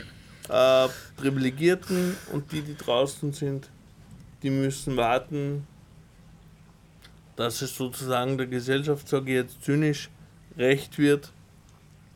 äh, 0.49 0.87
Privilegierten 1.15 2.15
und 2.31 2.51
die, 2.51 2.61
die 2.61 2.75
draußen 2.75 3.31
sind, 3.31 3.69
die 4.43 4.49
müssen 4.49 4.97
warten, 4.97 5.65
dass 7.35 7.61
es 7.61 7.75
sozusagen 7.75 8.37
der 8.37 8.47
Gesellschaft, 8.47 9.07
sage 9.07 9.31
ich 9.31 9.37
jetzt 9.37 9.63
zynisch, 9.63 10.09
recht 10.57 10.97
wird, 10.99 11.31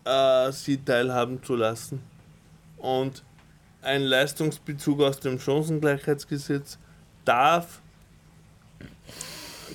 äh, 0.05 0.51
sie 0.51 0.77
teilhaben 0.77 1.41
zu 1.41 1.55
lassen. 1.55 2.01
Und 2.77 3.23
ein 3.81 4.03
Leistungsbezug 4.03 5.01
aus 5.01 5.19
dem 5.19 5.39
Chancengleichheitsgesetz 5.39 6.77
darf 7.25 7.81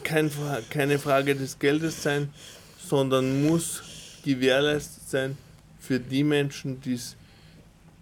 kein, 0.04 0.30
keine 0.70 0.98
Frage 0.98 1.34
des 1.34 1.58
Geldes 1.58 2.02
sein, 2.02 2.32
sondern 2.78 3.46
muss 3.46 3.82
gewährleistet 4.24 5.08
sein 5.08 5.38
für 5.80 5.98
die 5.98 6.22
Menschen, 6.22 6.80
die 6.80 6.94
es 6.94 7.16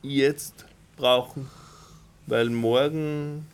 jetzt 0.02 0.66
brauchen, 0.96 1.48
weil 2.26 2.50
morgen 2.50 3.46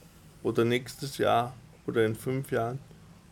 oder 0.47 0.65
nächstes 0.65 1.19
Jahr 1.19 1.55
oder 1.89 2.07
in 2.07 2.15
fünf 2.15 2.53
Jahren 2.53 2.79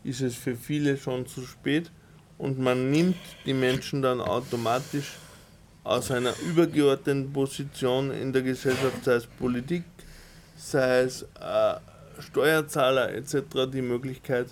ist 0.02 0.20
es 0.20 0.34
für 0.34 0.56
viele 0.56 0.96
schon 0.96 1.26
zu 1.26 1.42
spät 1.42 1.92
und 2.38 2.58
man 2.58 2.90
nimmt 2.90 3.16
die 3.46 3.54
Menschen 3.54 4.02
dann 4.02 4.20
automatisch 4.20 5.12
aus 5.84 6.10
einer 6.10 6.34
übergeordneten 6.44 7.32
Position 7.32 8.10
in 8.10 8.32
der 8.32 8.42
Gesellschaft, 8.42 9.04
sei 9.04 9.14
es 9.14 9.26
Politik, 9.26 9.84
sei 10.56 11.02
es 11.02 11.22
äh, 11.40 11.74
Steuerzahler 12.18 13.12
etc., 13.14 13.70
die 13.72 13.82
Möglichkeit, 13.82 14.48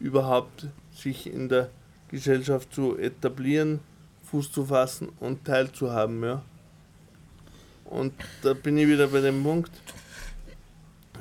überhaupt 0.00 0.68
sich 0.94 1.30
in 1.30 1.50
der 1.50 1.68
Gesellschaft 2.08 2.72
zu 2.72 2.96
etablieren, 2.96 3.80
Fuß 4.30 4.50
zu 4.52 4.64
fassen 4.64 5.10
und 5.20 5.44
teilzuhaben. 5.44 6.22
Ja. 6.22 6.42
Und 7.84 8.14
da 8.42 8.54
bin 8.54 8.78
ich 8.78 8.88
wieder 8.88 9.08
bei 9.08 9.20
dem 9.20 9.42
Punkt, 9.42 9.72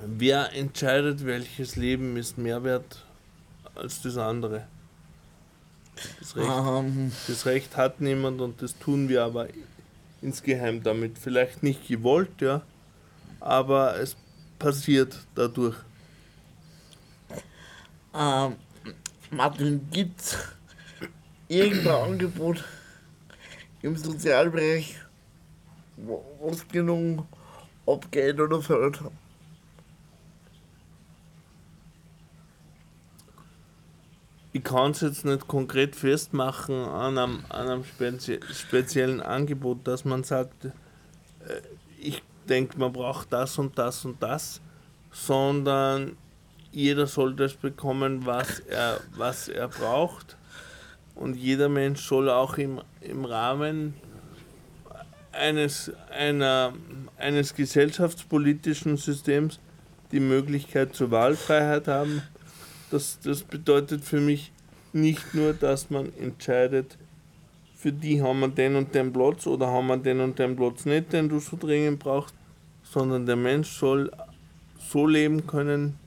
wer 0.06 0.54
entscheidet, 0.54 1.26
welches 1.26 1.76
Leben 1.76 2.18
ist 2.18 2.38
mehr 2.38 2.64
wert 2.64 3.04
als 3.76 4.02
das 4.02 4.18
andere. 4.18 4.68
Das 6.20 6.36
Recht, 6.36 6.50
Ähm, 6.50 7.12
das 7.28 7.46
Recht 7.46 7.78
hat 7.78 8.02
niemand 8.02 8.42
und 8.42 8.62
das 8.62 8.78
tun 8.78 9.08
wir 9.10 9.24
aber 9.24 9.48
insgeheim 10.22 10.84
damit. 10.84 11.18
Vielleicht 11.18 11.64
nicht 11.64 11.88
gewollt, 11.88 12.42
ja, 12.42 12.62
aber 13.40 14.00
es 14.00 14.16
passiert 14.60 15.18
dadurch. 15.36 15.76
ähm, 18.14 18.56
Martin, 19.32 19.88
gibt's 19.92 20.38
irgendein 21.48 22.12
Angebot 22.12 22.64
im 23.82 23.96
Sozialbereich, 23.96 24.96
wo- 25.98 26.24
was 26.42 26.68
genug 26.68 27.26
abgeht 27.86 28.40
oder 28.40 28.62
fällt? 28.62 29.00
Ich 34.56 34.64
kann 34.64 34.92
es 34.92 35.02
jetzt 35.02 35.26
nicht 35.26 35.50
konkret 35.50 35.98
festmachen 35.98 36.76
an 36.76 37.18
einem, 37.18 37.44
an 37.50 37.68
einem 37.68 37.84
spezi 37.84 38.40
speziellen 38.54 39.20
Angebot, 39.20 39.86
dass 39.86 40.06
man 40.06 40.24
sagt, 40.24 40.64
äh, 40.64 40.72
ich 42.00 42.24
denke, 42.48 42.80
man 42.80 42.94
braucht 42.94 43.34
das 43.34 43.58
und 43.58 43.78
das 43.78 44.06
und 44.06 44.24
das, 44.24 44.62
sondern 45.12 46.16
jeder 46.72 47.06
soll 47.06 47.36
das 47.36 47.56
bekommen, 47.56 48.26
was 48.26 48.62
er, 48.62 49.02
was 49.18 49.50
er 49.50 49.68
braucht. 49.68 50.38
Und 51.16 51.36
jeder 51.36 51.68
Mensch 51.68 52.08
soll 52.08 52.30
auch 52.30 52.58
im, 52.58 52.80
im 53.02 53.26
Rahmen 53.26 53.96
eines, 55.34 55.92
einer, 56.18 56.72
eines 57.18 57.56
gesellschaftspolitischen 57.56 58.96
Systems 58.96 59.60
die 60.14 60.22
Möglichkeit 60.22 60.96
zur 60.96 61.12
Wahlfreiheit 61.12 61.90
haben. 61.90 62.22
Das, 62.96 63.20
das 63.20 63.44
bedeutet 63.44 64.06
für 64.06 64.22
mich 64.22 64.54
nicht 64.94 65.36
nur, 65.36 65.52
dass 65.52 65.90
man 65.90 66.14
entscheidet, 66.18 66.98
für 67.76 67.92
die 67.92 68.22
haben 68.22 68.40
wir 68.40 68.48
den 68.48 68.78
und 68.78 68.96
den 68.96 69.12
Platz 69.12 69.46
oder 69.48 69.68
haben 69.68 69.88
wir 69.88 69.98
den 69.98 70.22
und 70.22 70.40
den 70.40 70.56
Platz 70.56 70.86
nicht, 70.86 71.12
den 71.12 71.28
du 71.28 71.40
so 71.40 71.58
dringend 71.58 72.00
brauchst, 72.00 72.34
sondern 72.84 73.26
der 73.26 73.36
Mensch 73.36 73.68
soll 73.68 74.10
so 74.80 75.06
leben 75.06 75.46
können, 75.46 76.00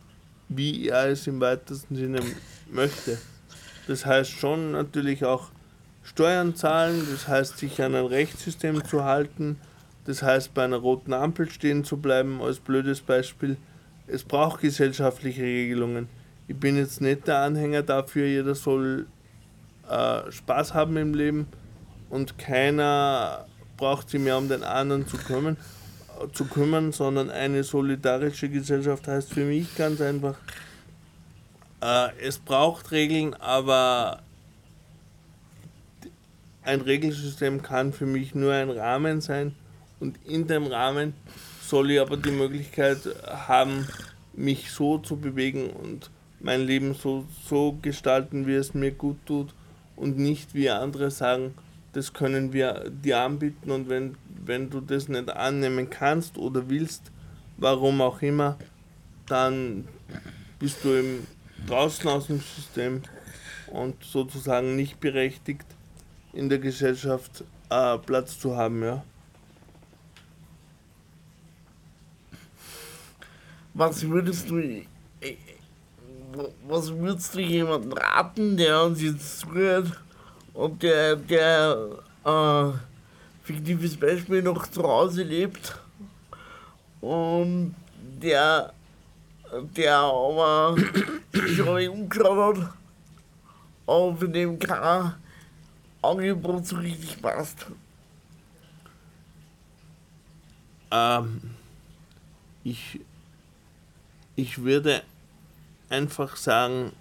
wie 0.48 0.88
er 0.88 1.08
es 1.08 1.26
im 1.26 1.38
weitesten 1.42 1.94
Sinne 1.94 2.20
möchte. 2.72 3.18
Das 3.86 4.06
heißt 4.06 4.30
schon 4.30 4.72
natürlich 4.72 5.26
auch 5.26 5.50
Steuern 6.02 6.54
zahlen, 6.54 7.06
das 7.12 7.28
heißt 7.28 7.58
sich 7.58 7.82
an 7.82 7.96
ein 7.96 8.06
Rechtssystem 8.06 8.82
zu 8.82 9.04
halten, 9.04 9.58
das 10.06 10.22
heißt 10.22 10.54
bei 10.54 10.64
einer 10.64 10.78
roten 10.78 11.12
Ampel 11.12 11.50
stehen 11.50 11.84
zu 11.84 11.98
bleiben, 11.98 12.40
als 12.40 12.60
blödes 12.60 13.02
Beispiel. 13.02 13.58
Es 14.06 14.24
braucht 14.24 14.62
gesellschaftliche 14.62 15.42
Regelungen. 15.42 16.08
Ich 16.48 16.56
bin 16.56 16.78
jetzt 16.78 17.02
nicht 17.02 17.26
der 17.26 17.40
Anhänger 17.40 17.82
dafür, 17.82 18.26
jeder 18.26 18.54
soll 18.54 19.06
äh, 19.86 20.32
Spaß 20.32 20.72
haben 20.72 20.96
im 20.96 21.12
Leben 21.12 21.46
und 22.08 22.38
keiner 22.38 23.44
braucht 23.76 24.08
sich 24.08 24.18
mehr 24.18 24.38
um 24.38 24.48
den 24.48 24.62
anderen 24.64 25.06
zu 25.06 25.18
kümmern, 25.18 25.58
äh, 26.18 26.32
zu 26.32 26.46
kümmern, 26.46 26.92
sondern 26.92 27.28
eine 27.28 27.64
solidarische 27.64 28.48
Gesellschaft 28.48 29.06
heißt 29.06 29.34
für 29.34 29.44
mich 29.44 29.76
ganz 29.76 30.00
einfach, 30.00 30.36
äh, 31.82 32.08
es 32.18 32.38
braucht 32.38 32.92
Regeln, 32.92 33.34
aber 33.34 34.22
ein 36.62 36.80
Regelsystem 36.80 37.60
kann 37.60 37.92
für 37.92 38.06
mich 38.06 38.34
nur 38.34 38.54
ein 38.54 38.70
Rahmen 38.70 39.20
sein 39.20 39.54
und 40.00 40.18
in 40.24 40.46
dem 40.46 40.66
Rahmen 40.66 41.12
soll 41.62 41.90
ich 41.90 42.00
aber 42.00 42.16
die 42.16 42.30
Möglichkeit 42.30 43.00
haben, 43.26 43.86
mich 44.32 44.70
so 44.70 44.96
zu 44.96 45.16
bewegen 45.16 45.68
und 45.68 46.10
mein 46.40 46.62
Leben 46.62 46.94
so, 46.94 47.26
so 47.44 47.78
gestalten, 47.82 48.46
wie 48.46 48.54
es 48.54 48.74
mir 48.74 48.92
gut 48.92 49.18
tut 49.26 49.54
und 49.96 50.18
nicht 50.18 50.54
wie 50.54 50.70
andere 50.70 51.10
sagen, 51.10 51.54
das 51.92 52.12
können 52.12 52.52
wir 52.52 52.90
dir 52.90 53.20
anbieten 53.20 53.70
und 53.70 53.88
wenn, 53.88 54.16
wenn 54.44 54.70
du 54.70 54.80
das 54.80 55.08
nicht 55.08 55.30
annehmen 55.30 55.90
kannst 55.90 56.38
oder 56.38 56.68
willst, 56.68 57.10
warum 57.56 58.00
auch 58.00 58.22
immer, 58.22 58.56
dann 59.26 59.88
bist 60.58 60.84
du 60.84 60.98
im, 60.98 61.26
draußen 61.66 62.08
aus 62.08 62.28
dem 62.28 62.40
System 62.40 63.02
und 63.72 64.02
sozusagen 64.04 64.76
nicht 64.76 65.00
berechtigt, 65.00 65.66
in 66.32 66.48
der 66.48 66.58
Gesellschaft 66.58 67.44
äh, 67.70 67.98
Platz 67.98 68.38
zu 68.38 68.56
haben. 68.56 68.82
Ja. 68.82 69.04
Was 73.74 74.08
würdest 74.08 74.50
du, 74.50 74.58
äh, 74.58 74.86
was 76.66 76.92
würdest 76.92 77.34
du 77.34 77.40
jemandem 77.40 77.92
raten, 77.92 78.56
der 78.56 78.82
uns 78.84 79.02
jetzt 79.02 79.40
zuhört 79.40 79.92
und 80.54 80.82
der, 80.82 81.16
der 81.16 81.88
äh, 82.24 82.72
fiktives 83.42 83.96
Beispiel 83.96 84.42
noch 84.42 84.66
zu 84.66 84.82
Hause 84.82 85.22
lebt 85.22 85.78
und 87.00 87.74
der, 88.20 88.72
der 89.76 89.96
aber 89.96 90.76
sich 91.32 91.58
mal 91.64 91.88
umgeschaut 91.88 92.58
hat, 92.58 92.74
aber 93.86 94.16
für 94.16 94.28
den 94.28 94.58
kein 94.58 95.14
Angebot 96.02 96.66
so 96.66 96.76
richtig 96.76 97.20
passt. 97.22 97.66
Ähm, 100.90 101.40
ich, 102.64 103.00
ich 104.36 104.62
würde 104.62 105.02
einfach 105.88 106.36
sagen, 106.36 106.92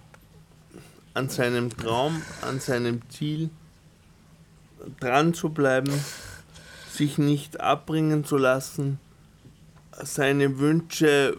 an 1.14 1.28
seinem 1.28 1.76
Traum, 1.76 2.22
an 2.42 2.60
seinem 2.60 3.02
Ziel 3.10 3.50
dran 5.00 5.34
zu 5.34 5.50
bleiben, 5.50 5.92
sich 6.90 7.18
nicht 7.18 7.60
abbringen 7.60 8.24
zu 8.24 8.36
lassen, 8.36 9.00
seine 9.92 10.58
Wünsche 10.58 11.36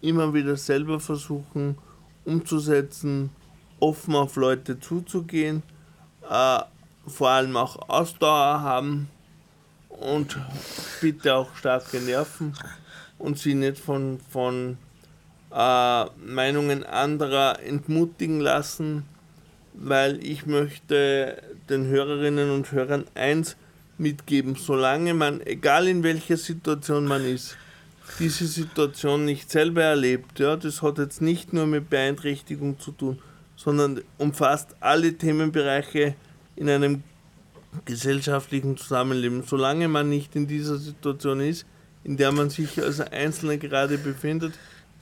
immer 0.00 0.34
wieder 0.34 0.56
selber 0.56 1.00
versuchen 1.00 1.76
umzusetzen, 2.24 3.30
offen 3.80 4.14
auf 4.14 4.36
Leute 4.36 4.78
zuzugehen, 4.78 5.62
äh, 6.28 6.60
vor 7.06 7.28
allem 7.28 7.56
auch 7.56 7.88
Ausdauer 7.88 8.60
haben 8.60 9.08
und 9.88 10.38
bitte 11.00 11.34
auch 11.34 11.54
starke 11.56 12.00
Nerven 12.00 12.54
und 13.18 13.38
sie 13.38 13.54
nicht 13.54 13.78
von, 13.78 14.20
von 14.30 14.76
äh, 15.50 16.04
Meinungen 16.26 16.84
anderer 16.84 17.60
entmutigen 17.62 18.40
lassen, 18.40 19.04
weil 19.74 20.24
ich 20.24 20.46
möchte 20.46 21.42
den 21.68 21.86
Hörerinnen 21.86 22.50
und 22.50 22.72
Hörern 22.72 23.04
eins 23.14 23.56
mitgeben, 23.96 24.54
solange 24.56 25.14
man, 25.14 25.40
egal 25.40 25.88
in 25.88 26.02
welcher 26.02 26.36
Situation 26.36 27.06
man 27.06 27.24
ist, 27.24 27.56
diese 28.18 28.46
Situation 28.46 29.24
nicht 29.24 29.50
selber 29.50 29.82
erlebt. 29.82 30.38
Ja, 30.38 30.56
das 30.56 30.82
hat 30.82 30.98
jetzt 30.98 31.20
nicht 31.20 31.52
nur 31.52 31.66
mit 31.66 31.90
Beeinträchtigung 31.90 32.78
zu 32.80 32.92
tun, 32.92 33.18
sondern 33.56 34.00
umfasst 34.16 34.76
alle 34.80 35.12
Themenbereiche 35.14 36.14
in 36.56 36.68
einem 36.70 37.02
gesellschaftlichen 37.84 38.76
Zusammenleben. 38.76 39.42
Solange 39.46 39.88
man 39.88 40.08
nicht 40.08 40.34
in 40.36 40.46
dieser 40.46 40.78
Situation 40.78 41.40
ist, 41.40 41.66
in 42.04 42.16
der 42.16 42.32
man 42.32 42.50
sich 42.50 42.82
als 42.82 43.00
Einzelner 43.00 43.58
gerade 43.58 43.98
befindet, 43.98 44.54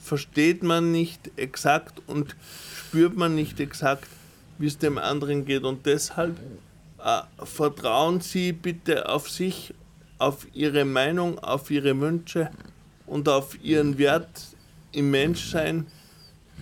versteht 0.06 0.62
man 0.62 0.92
nicht 0.92 1.32
exakt 1.36 2.00
und 2.06 2.36
spürt 2.76 3.16
man 3.16 3.34
nicht 3.34 3.58
exakt, 3.58 4.06
wie 4.56 4.68
es 4.68 4.78
dem 4.78 4.98
anderen 4.98 5.44
geht. 5.44 5.64
Und 5.64 5.84
deshalb 5.84 6.36
äh, 7.04 7.22
vertrauen 7.44 8.20
Sie 8.20 8.52
bitte 8.52 9.08
auf 9.08 9.28
sich, 9.28 9.74
auf 10.18 10.46
Ihre 10.54 10.84
Meinung, 10.84 11.40
auf 11.40 11.72
Ihre 11.72 11.98
Wünsche 12.00 12.50
und 13.06 13.28
auf 13.28 13.58
Ihren 13.64 13.98
Wert 13.98 14.46
im 14.92 15.10
Menschsein 15.10 15.88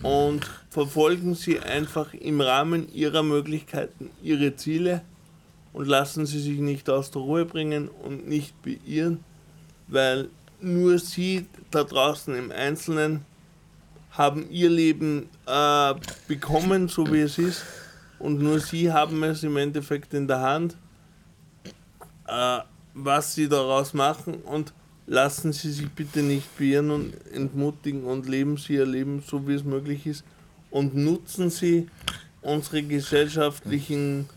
und 0.03 0.51
verfolgen 0.71 1.35
Sie 1.35 1.61
einfach 1.61 2.15
im 2.15 2.41
Rahmen 2.41 2.91
Ihrer 2.95 3.23
Möglichkeiten 3.23 4.09
Ihre 4.23 4.57
Ziele 4.57 5.03
und 5.75 5.87
lassen 5.87 6.25
Sie 6.25 6.41
sich 6.41 6.61
nicht 6.61 6.89
aus 6.89 7.11
der 7.11 7.21
Ruhe 7.21 7.45
bringen 7.45 7.89
und 7.89 8.27
nicht 8.27 8.55
beirren, 8.63 9.23
weil 9.87 10.31
nur 10.63 10.99
Sie 10.99 11.45
da 11.71 11.85
draußen 11.85 12.35
im 12.35 12.51
Einzelnen 12.51 13.27
haben 14.17 14.49
Ihr 14.51 14.71
Leben 14.71 15.29
äh, 15.47 15.95
bekommen, 16.29 16.89
so 16.89 17.13
wie 17.13 17.21
es 17.21 17.39
ist, 17.39 17.65
und 18.19 18.41
nur 18.41 18.61
Sie 18.61 18.93
haben 18.93 19.23
es 19.25 19.43
im 19.43 19.57
Endeffekt 19.57 20.15
in 20.15 20.27
der 20.27 20.41
Hand, 20.41 20.77
äh, 22.27 22.61
was 22.95 23.35
Sie 23.35 23.49
daraus 23.49 23.93
machen. 23.93 24.37
Und 24.37 24.73
lassen 25.07 25.53
Sie 25.53 25.71
sich 25.71 25.91
bitte 25.91 26.23
nicht 26.23 26.57
beirren 26.57 26.91
und 26.91 27.15
entmutigen 27.33 28.05
und 28.05 28.27
leben 28.27 28.57
Sie 28.57 28.75
Ihr 28.75 28.87
Leben 28.87 29.23
so, 29.27 29.47
wie 29.47 29.55
es 29.55 29.65
möglich 29.65 30.07
ist. 30.07 30.25
Und 30.71 30.95
nutzen 30.97 31.51
Sie 31.51 31.89
unsere 32.41 32.83
gesellschaftlichen 32.83 34.29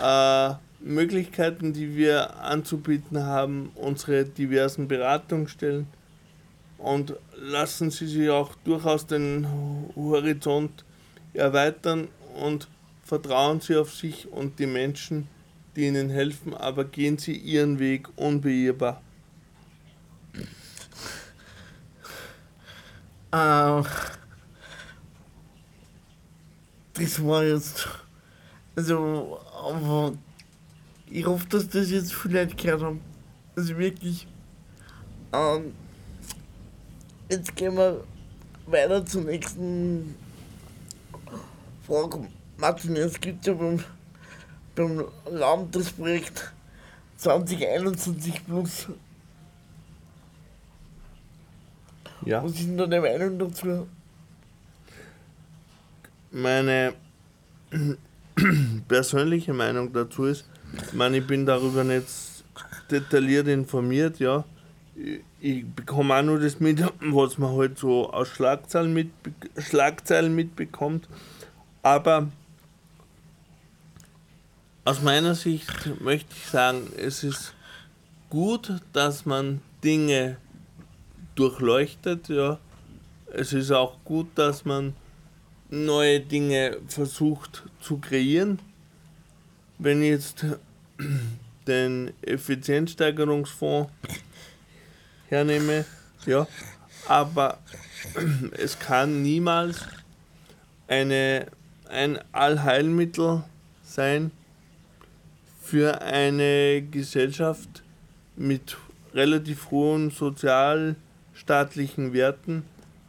äh, 0.00 0.54
Möglichkeiten, 0.80 1.72
die 1.72 1.96
wir 1.96 2.36
anzubieten 2.40 3.22
haben, 3.24 3.70
unsere 3.74 4.24
diversen 4.24 4.88
Beratungsstellen. 4.88 5.88
Und 6.78 7.16
lassen 7.38 7.90
Sie 7.90 8.06
sich 8.06 8.30
auch 8.30 8.54
durchaus 8.64 9.06
den 9.06 9.46
Horizont 9.94 10.84
erweitern 11.34 12.08
und 12.34 12.68
vertrauen 13.04 13.60
Sie 13.60 13.76
auf 13.76 13.94
sich 13.94 14.30
und 14.32 14.58
die 14.58 14.66
Menschen, 14.66 15.28
die 15.74 15.86
Ihnen 15.86 16.10
helfen, 16.10 16.54
aber 16.54 16.84
gehen 16.84 17.18
Sie 17.18 17.36
Ihren 17.36 17.78
Weg 17.78 18.08
unbeirrbar. 18.16 19.02
Äh, 23.32 23.82
das 26.94 27.24
war 27.24 27.44
jetzt. 27.44 27.88
Also, 28.74 29.38
ich 31.10 31.26
hoffe, 31.26 31.46
dass 31.48 31.68
das 31.68 31.90
jetzt 31.90 32.14
viele 32.14 32.42
Leute 32.42 32.56
gehört 32.56 32.82
haben. 32.82 33.00
Also 33.54 33.76
wirklich. 33.76 34.26
Ähm, 35.32 35.74
jetzt 37.28 37.54
gehen 37.56 37.76
wir 37.76 38.04
weiter 38.66 39.04
zur 39.04 39.22
nächsten 39.22 40.14
Frage. 41.86 42.26
Martin, 42.58 42.96
es 42.96 43.20
gibt 43.20 43.46
ja 43.46 43.54
beim, 43.54 43.82
beim 44.74 45.04
Land 45.30 45.74
das 45.76 45.90
Projekt 45.90 46.52
2021 47.18 48.44
plus. 48.46 48.86
Ja. 52.24 52.42
Was 52.42 52.52
ist 52.52 52.66
denn 52.66 52.76
deine 52.76 53.00
Meinung 53.00 53.38
dazu? 53.38 53.86
Meine 56.32 56.94
persönliche 58.88 59.52
Meinung 59.52 59.92
dazu 59.92 60.24
ist, 60.24 60.44
ich 60.72 60.92
meine, 60.92 61.18
ich 61.18 61.26
bin 61.26 61.46
darüber 61.46 61.84
nicht 61.84 62.06
detailliert 62.90 63.48
informiert, 63.48 64.18
ja. 64.18 64.44
Ich- 65.40 65.64
bekomme 65.66 66.14
auch 66.14 66.22
nur 66.22 66.40
das 66.40 66.58
mit, 66.60 66.82
was 67.00 67.38
man 67.38 67.56
halt 67.56 67.78
so 67.78 68.10
aus 68.12 68.28
Schlagzeilen, 68.28 68.94
mit, 68.94 69.10
Schlagzeilen 69.58 70.34
mitbekommt. 70.34 71.08
Aber 71.82 72.28
aus 74.84 75.02
meiner 75.02 75.34
Sicht 75.34 76.00
möchte 76.00 76.34
ich 76.36 76.46
sagen, 76.46 76.88
es 76.96 77.24
ist 77.24 77.54
gut, 78.30 78.80
dass 78.92 79.26
man 79.26 79.60
Dinge 79.84 80.38
durchleuchtet, 81.34 82.28
ja. 82.28 82.58
Es 83.32 83.52
ist 83.52 83.70
auch 83.72 83.98
gut, 84.04 84.28
dass 84.36 84.64
man 84.64 84.94
neue 85.68 86.20
Dinge 86.20 86.78
versucht 86.88 87.64
zu 87.80 87.98
kreieren. 87.98 88.60
Wenn 89.78 90.02
jetzt 90.02 90.46
den 91.66 92.12
Effizienzsteigerungsfonds 92.22 93.90
hernehme, 95.28 95.84
ja, 96.26 96.46
aber 97.06 97.58
es 98.58 98.78
kann 98.78 99.22
niemals 99.22 99.80
eine, 100.88 101.46
ein 101.88 102.18
Allheilmittel 102.32 103.44
sein 103.84 104.30
für 105.62 106.00
eine 106.00 106.82
Gesellschaft 106.90 107.82
mit 108.36 108.76
relativ 109.14 109.70
hohen 109.70 110.10
sozialstaatlichen 110.10 112.12
Werten. 112.12 112.64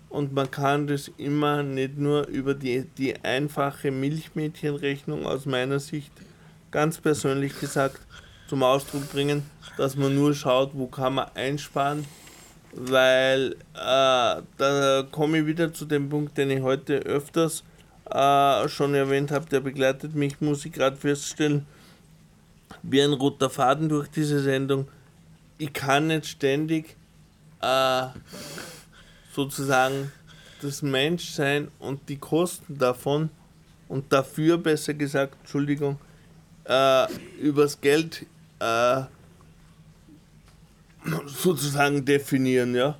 Und 0.09 0.33
man 0.33 0.49
kann 0.49 0.87
das 0.87 1.11
immer 1.17 1.63
nicht 1.63 1.97
nur 1.97 2.27
über 2.27 2.53
die, 2.53 2.85
die 2.97 3.21
einfache 3.23 3.91
Milchmädchenrechnung 3.91 5.25
aus 5.25 5.45
meiner 5.45 5.79
Sicht 5.79 6.13
ganz 6.71 6.99
persönlich 6.99 7.59
gesagt 7.59 7.99
zum 8.47 8.63
Ausdruck 8.63 9.11
bringen, 9.11 9.43
dass 9.77 9.95
man 9.95 10.15
nur 10.15 10.33
schaut, 10.33 10.71
wo 10.73 10.87
kann 10.87 11.15
man 11.15 11.29
einsparen, 11.35 12.05
weil 12.73 13.53
äh, 13.73 14.41
da 14.57 15.07
komme 15.11 15.39
ich 15.39 15.45
wieder 15.45 15.73
zu 15.73 15.85
dem 15.85 16.09
Punkt, 16.09 16.37
den 16.37 16.49
ich 16.51 16.61
heute 16.61 16.97
öfters 16.99 17.63
äh, 18.09 18.67
schon 18.69 18.93
erwähnt 18.93 19.31
habe, 19.31 19.45
der 19.47 19.59
begleitet 19.59 20.15
mich, 20.15 20.39
muss 20.41 20.65
ich 20.65 20.71
gerade 20.71 20.95
feststellen, 20.95 21.65
wie 22.83 23.01
ein 23.01 23.13
roter 23.13 23.49
Faden 23.49 23.89
durch 23.89 24.07
diese 24.07 24.41
Sendung. 24.41 24.87
Ich 25.57 25.73
kann 25.73 26.07
nicht 26.07 26.27
ständig 26.27 26.95
äh, 27.61 28.07
sozusagen 29.33 30.11
das 30.61 30.81
Menschsein 30.81 31.69
und 31.79 32.09
die 32.09 32.17
Kosten 32.17 32.77
davon 32.77 33.29
und 33.87 34.11
dafür 34.11 34.57
besser 34.57 34.93
gesagt, 34.93 35.35
Entschuldigung, 35.41 35.99
äh, 36.65 37.07
übers 37.39 37.79
Geld 37.79 38.25
äh, 38.59 39.03
sozusagen 41.25 42.03
definieren, 42.05 42.75
ja. 42.75 42.97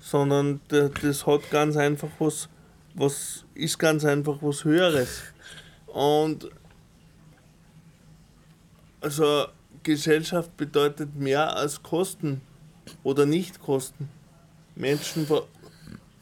Sondern 0.00 0.60
das 0.68 1.26
hat 1.26 1.50
ganz 1.50 1.76
einfach 1.76 2.08
was, 2.18 2.48
was 2.94 3.44
ist 3.54 3.78
ganz 3.78 4.04
einfach 4.04 4.38
was 4.40 4.64
Höheres. 4.64 5.22
Und 5.86 6.50
also 9.00 9.46
Gesellschaft 9.82 10.56
bedeutet 10.56 11.14
mehr 11.16 11.56
als 11.56 11.82
Kosten 11.82 12.40
oder 13.02 13.26
Nicht-Kosten. 13.26 14.08
Menschen 14.74 15.26
ver 15.26 15.44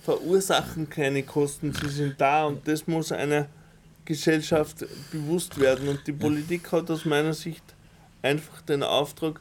verursachen 0.00 0.88
keine 0.88 1.22
Kosten, 1.22 1.74
sie 1.74 1.88
sind 1.90 2.18
da 2.18 2.46
und 2.46 2.66
das 2.66 2.86
muss 2.86 3.12
einer 3.12 3.46
Gesellschaft 4.06 4.86
bewusst 5.12 5.60
werden. 5.60 5.86
Und 5.86 6.06
die 6.06 6.12
Politik 6.12 6.72
hat 6.72 6.90
aus 6.90 7.04
meiner 7.04 7.34
Sicht 7.34 7.62
einfach 8.22 8.62
den 8.62 8.82
Auftrag, 8.82 9.40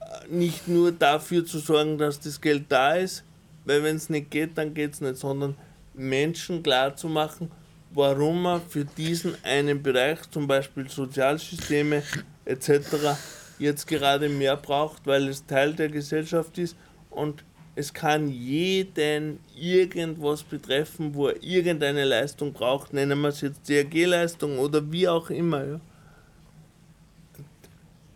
äh, 0.00 0.34
nicht 0.34 0.68
nur 0.68 0.92
dafür 0.92 1.44
zu 1.44 1.58
sorgen, 1.58 1.98
dass 1.98 2.20
das 2.20 2.40
Geld 2.40 2.64
da 2.68 2.94
ist, 2.94 3.24
weil 3.64 3.82
wenn 3.82 3.96
es 3.96 4.10
nicht 4.10 4.30
geht, 4.30 4.56
dann 4.58 4.74
geht 4.74 4.94
es 4.94 5.00
nicht, 5.00 5.16
sondern 5.16 5.56
Menschen 5.94 6.62
klar 6.62 6.96
zu 6.96 7.08
machen, 7.08 7.50
warum 7.92 8.42
man 8.42 8.60
für 8.62 8.84
diesen 8.84 9.36
einen 9.44 9.82
Bereich, 9.82 10.18
zum 10.30 10.46
Beispiel 10.46 10.88
Sozialsysteme 10.88 12.02
etc., 12.44 13.16
jetzt 13.58 13.86
gerade 13.86 14.28
mehr 14.28 14.56
braucht, 14.56 15.06
weil 15.06 15.28
es 15.28 15.46
Teil 15.46 15.74
der 15.74 15.88
Gesellschaft 15.88 16.58
ist 16.58 16.76
und 17.10 17.44
es 17.76 17.92
kann 17.92 18.28
jeden 18.28 19.40
irgendwas 19.56 20.42
betreffen, 20.42 21.14
wo 21.14 21.28
er 21.28 21.42
irgendeine 21.42 22.04
Leistung 22.04 22.52
braucht, 22.52 22.92
nennen 22.92 23.20
wir 23.20 23.28
es 23.28 23.40
jetzt 23.40 23.68
DRG-Leistung 23.68 24.58
oder 24.58 24.92
wie 24.92 25.08
auch 25.08 25.30
immer. 25.30 25.64
Ja. 25.64 25.80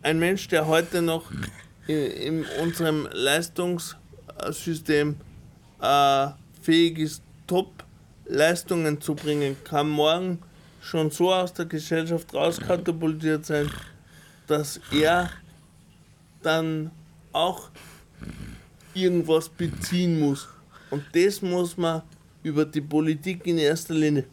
Ein 0.09 0.21
Mensch, 0.21 0.49
der 0.49 0.67
heute 0.67 1.03
noch 1.03 1.31
in, 1.87 1.97
in 1.97 2.47
unserem 2.63 3.07
Leistungssystem 3.13 5.17
äh, 5.83 6.29
fähig 6.63 6.99
ist, 6.99 7.23
Top-Leistungen 7.47 9.03
zu 9.03 9.15
bringen, 9.15 9.59
kann 9.65 9.87
morgen 9.87 10.39
schon 10.81 11.11
so 11.11 11.31
aus 11.31 11.53
der 11.53 11.67
Gesellschaft 11.67 12.33
rauskatapultiert 12.33 13.45
sein, 13.45 13.71
dass 14.47 14.81
er 14.91 15.31
dann 16.43 16.91
auch 17.35 17.69
irgendwas 18.95 19.51
beziehen 19.51 20.21
muss. 20.21 20.49
Und 20.89 21.05
das 21.13 21.43
muss 21.43 21.77
man 21.77 22.01
über 22.43 22.65
die 22.65 22.81
Politik 22.81 23.47
in 23.47 23.59
erster 23.59 23.93
Linie 23.93 24.25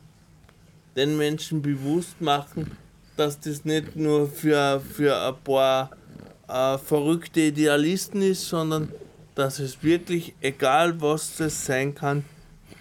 den 0.96 1.18
Menschen 1.18 1.62
bewusst 1.62 2.22
machen, 2.22 2.78
dass 3.16 3.40
das 3.40 3.66
nicht 3.66 3.96
nur 3.96 4.28
für, 4.28 4.82
für 4.82 5.22
ein 5.22 5.36
paar 5.44 5.92
äh, 6.48 6.78
verrückte 6.78 7.42
Idealisten 7.42 8.22
ist, 8.22 8.48
sondern 8.48 8.90
dass 9.36 9.60
es 9.60 9.84
wirklich, 9.84 10.34
egal 10.42 11.02
was 11.02 11.38
das 11.38 11.66
sein 11.66 11.94
kann, 11.94 12.24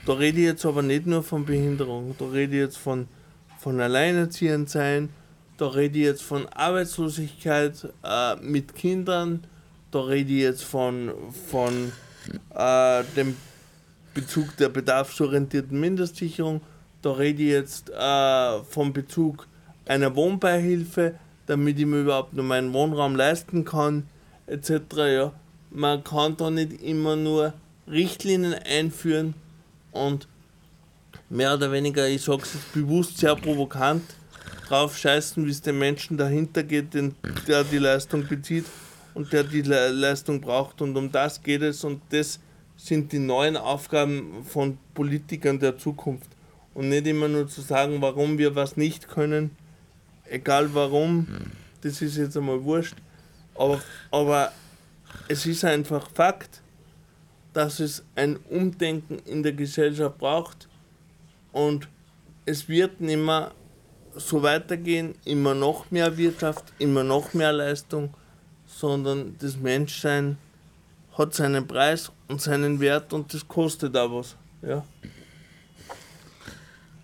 da 0.07 0.13
rede 0.15 0.39
ich 0.39 0.45
jetzt 0.45 0.67
aber 0.67 0.83
nicht 0.83 1.07
nur 1.07 1.23
von 1.23 1.45
Behinderung, 1.45 2.15
da 2.19 2.27
rede 2.27 2.55
ich 2.55 2.61
jetzt 2.61 2.79
von, 2.79 3.09
von 3.59 3.81
Alleinerziehend 3.81 4.69
sein, 4.69 5.09
da 5.57 5.69
rede 5.69 5.99
ich 5.99 6.05
jetzt 6.05 6.23
von 6.23 6.47
Arbeitslosigkeit 6.49 7.89
äh, 8.03 8.37
mit 8.37 8.75
Kindern, 8.75 9.47
da 9.91 10.01
rede 10.01 10.33
ich 10.33 10.43
jetzt 10.43 10.65
von, 10.65 11.13
von 11.49 11.93
äh, 12.55 13.05
dem 13.17 13.37
Bezug 14.13 14.57
der 14.59 14.69
bedarfsorientierten 14.69 15.79
Mindestsicherung, 15.79 16.61
da 17.03 17.13
rede 17.13 17.43
ich 17.43 17.49
jetzt 17.49 17.91
äh, 17.91 18.63
vom 18.65 18.93
Bezug 18.93 19.47
einer 19.87 20.15
Wohnbeihilfe, 20.17 21.15
damit 21.47 21.79
ich 21.79 21.87
mir 21.87 22.01
überhaupt 22.01 22.33
nur 22.35 22.45
meinen 22.45 22.73
Wohnraum 22.73 23.17
leisten 23.17 23.65
kann, 23.65 24.09
etc. 24.47 24.71
Ja. 24.97 25.33
Man 25.71 26.05
kann 26.05 26.37
da 26.37 26.51
nicht 26.51 26.83
immer 26.83 27.17
nur 27.17 27.55
Richtlinien 27.89 28.55
einführen 28.55 29.35
und 29.93 30.27
mehr 31.29 31.55
oder 31.55 31.73
weniger, 31.73 32.09
ich 32.09 32.23
sage 32.23 32.43
es 32.43 32.55
bewusst 32.73 33.19
sehr 33.19 33.37
provokant, 33.37 34.03
drauf 34.69 34.97
scheißen, 34.97 35.45
wie 35.45 35.51
es 35.51 35.61
den 35.61 35.79
Menschen 35.79 36.17
dahinter 36.17 36.63
geht, 36.63 36.95
den, 36.95 37.15
der 37.47 37.65
die 37.65 37.79
Leistung 37.79 38.27
bezieht 38.27 38.65
und 39.15 39.33
der 39.33 39.45
die 39.45 39.63
Le 39.63 39.91
Leistung 39.91 40.41
braucht. 40.41 40.81
Und 40.81 40.97
um 40.97 41.11
das 41.13 41.43
geht 41.43 41.63
es 41.63 41.85
und 41.85 42.01
das 42.11 42.41
sind 42.77 43.13
die 43.13 43.19
neuen 43.19 43.57
Aufgaben 43.57 44.45
von 44.45 44.79
Politikern 44.95 45.59
der 45.59 45.79
Zukunft. 45.79 46.31
Und 46.73 46.89
nicht 46.89 47.07
immer 47.07 47.29
nur 47.29 47.47
zu 47.47 47.61
sagen, 47.61 48.01
warum 48.01 48.39
wir 48.39 48.57
was 48.57 48.77
nicht 48.77 49.09
können, 49.09 49.51
egal 50.29 50.73
warum, 50.75 51.27
das 51.81 52.01
ist 52.03 52.17
jetzt 52.17 52.37
einmal 52.37 52.63
wurscht. 52.63 52.97
Aber, 53.55 53.81
aber 54.11 54.53
es 55.29 55.47
ist 55.47 55.65
einfach 55.65 56.09
Fakt, 56.11 56.61
dass 57.53 57.81
es 57.81 58.03
ein 58.17 58.37
Umdenken 58.51 59.19
in 59.21 59.43
der 59.43 59.53
Gesellschaft 59.53 60.19
braucht 60.19 60.69
und 61.53 61.89
es 62.47 62.69
wird 62.69 63.01
nicht 63.01 63.19
mehr 63.19 63.53
so 64.17 64.43
weitergehen, 64.43 65.15
immer 65.25 65.55
noch 65.55 65.91
mehr 65.91 66.17
Wirtschaft, 66.17 66.65
immer 66.79 67.05
noch 67.05 67.33
mehr 67.33 67.53
Leistung, 67.53 68.13
sondern 68.67 69.37
das 69.39 69.57
Menschsein 69.57 70.37
hat 71.17 71.35
seinen 71.35 71.67
Preis 71.67 72.11
und 72.29 72.41
seinen 72.41 72.81
Wert 72.81 73.13
und 73.13 73.33
das 73.33 73.47
kostet 73.47 73.97
auch 73.97 74.19
was. 74.19 74.37
Ja. 74.63 74.85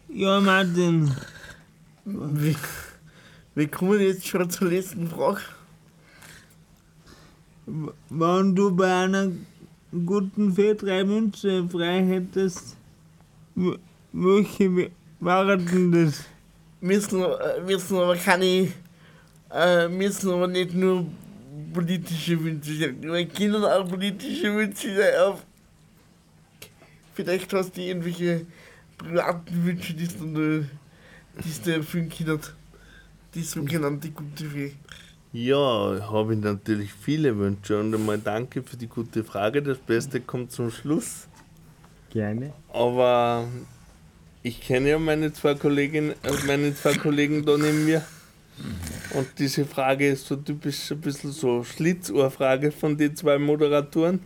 Ja, 0.08 0.40
Martin, 0.40 1.14
Wir, 2.04 2.56
wir 3.60 3.68
kommen 3.68 4.00
jetzt 4.00 4.26
schon 4.26 4.48
zur 4.48 4.68
letzten 4.70 5.06
Frage. 5.06 5.40
wenn 8.08 8.54
du 8.56 8.74
bei 8.74 9.04
einer 9.04 9.30
guten 10.06 10.54
Fee 10.54 10.74
drei 10.74 11.04
Münze 11.04 11.68
frei 11.68 12.02
hättest, 12.06 12.74
welche 14.12 14.90
waren 15.20 15.66
denn 15.66 15.92
das? 15.92 16.24
Müssen, 16.80 17.22
äh, 17.22 17.60
müssen 17.66 17.98
aber 17.98 18.16
keine, 18.16 18.68
äh, 19.52 19.88
müssen 19.88 20.30
aber 20.30 20.48
nicht 20.48 20.72
nur 20.72 21.04
politische 21.74 22.42
Wünsche 22.42 22.72
sein. 22.74 23.02
Wir 23.02 23.26
können 23.26 23.62
auch 23.62 23.86
politische 23.86 24.54
Wünsche 24.54 24.96
sein. 24.96 25.34
Vielleicht 27.12 27.52
hast 27.52 27.76
du 27.76 27.82
irgendwelche 27.82 28.46
privaten 28.96 29.66
Wünsche, 29.66 29.92
die 29.92 30.08
du, 30.08 30.24
nur- 30.24 30.64
die 31.44 31.62
du 31.62 31.74
erfüllen 31.74 32.08
kannst. 32.08 32.54
Die 33.34 33.42
sogenannte 33.42 34.10
gute 34.10 34.44
Fee. 34.44 34.72
Ja, 35.32 36.10
habe 36.10 36.34
ich 36.34 36.40
natürlich 36.40 36.92
viele 36.92 37.38
Wünsche 37.38 37.78
und 37.78 37.94
einmal 37.94 38.18
danke 38.18 38.62
für 38.62 38.76
die 38.76 38.88
gute 38.88 39.22
Frage. 39.22 39.62
Das 39.62 39.78
Beste 39.78 40.20
kommt 40.20 40.50
zum 40.50 40.72
Schluss. 40.72 41.28
Gerne. 42.10 42.52
Aber 42.72 43.46
ich 44.42 44.60
kenne 44.60 44.90
ja 44.90 44.98
meine 44.98 45.32
zwei 45.32 45.54
Kolleginnen, 45.54 46.10
äh, 46.24 46.32
meine 46.48 46.74
zwei 46.74 46.94
Kollegen 46.94 47.44
da 47.44 47.56
neben 47.56 47.84
mir. 47.84 48.04
Und 49.14 49.28
diese 49.38 49.64
Frage 49.64 50.08
ist 50.08 50.26
so 50.26 50.34
typisch 50.34 50.90
ein 50.90 51.00
bisschen 51.00 51.30
so 51.30 51.62
Schlitzohrfrage 51.62 52.72
von 52.72 52.96
den 52.96 53.14
zwei 53.14 53.38
Moderatoren. 53.38 54.20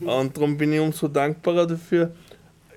Und 0.00 0.36
darum 0.36 0.56
bin 0.56 0.72
ich 0.72 0.80
umso 0.80 1.08
dankbarer 1.08 1.66
dafür. 1.66 2.14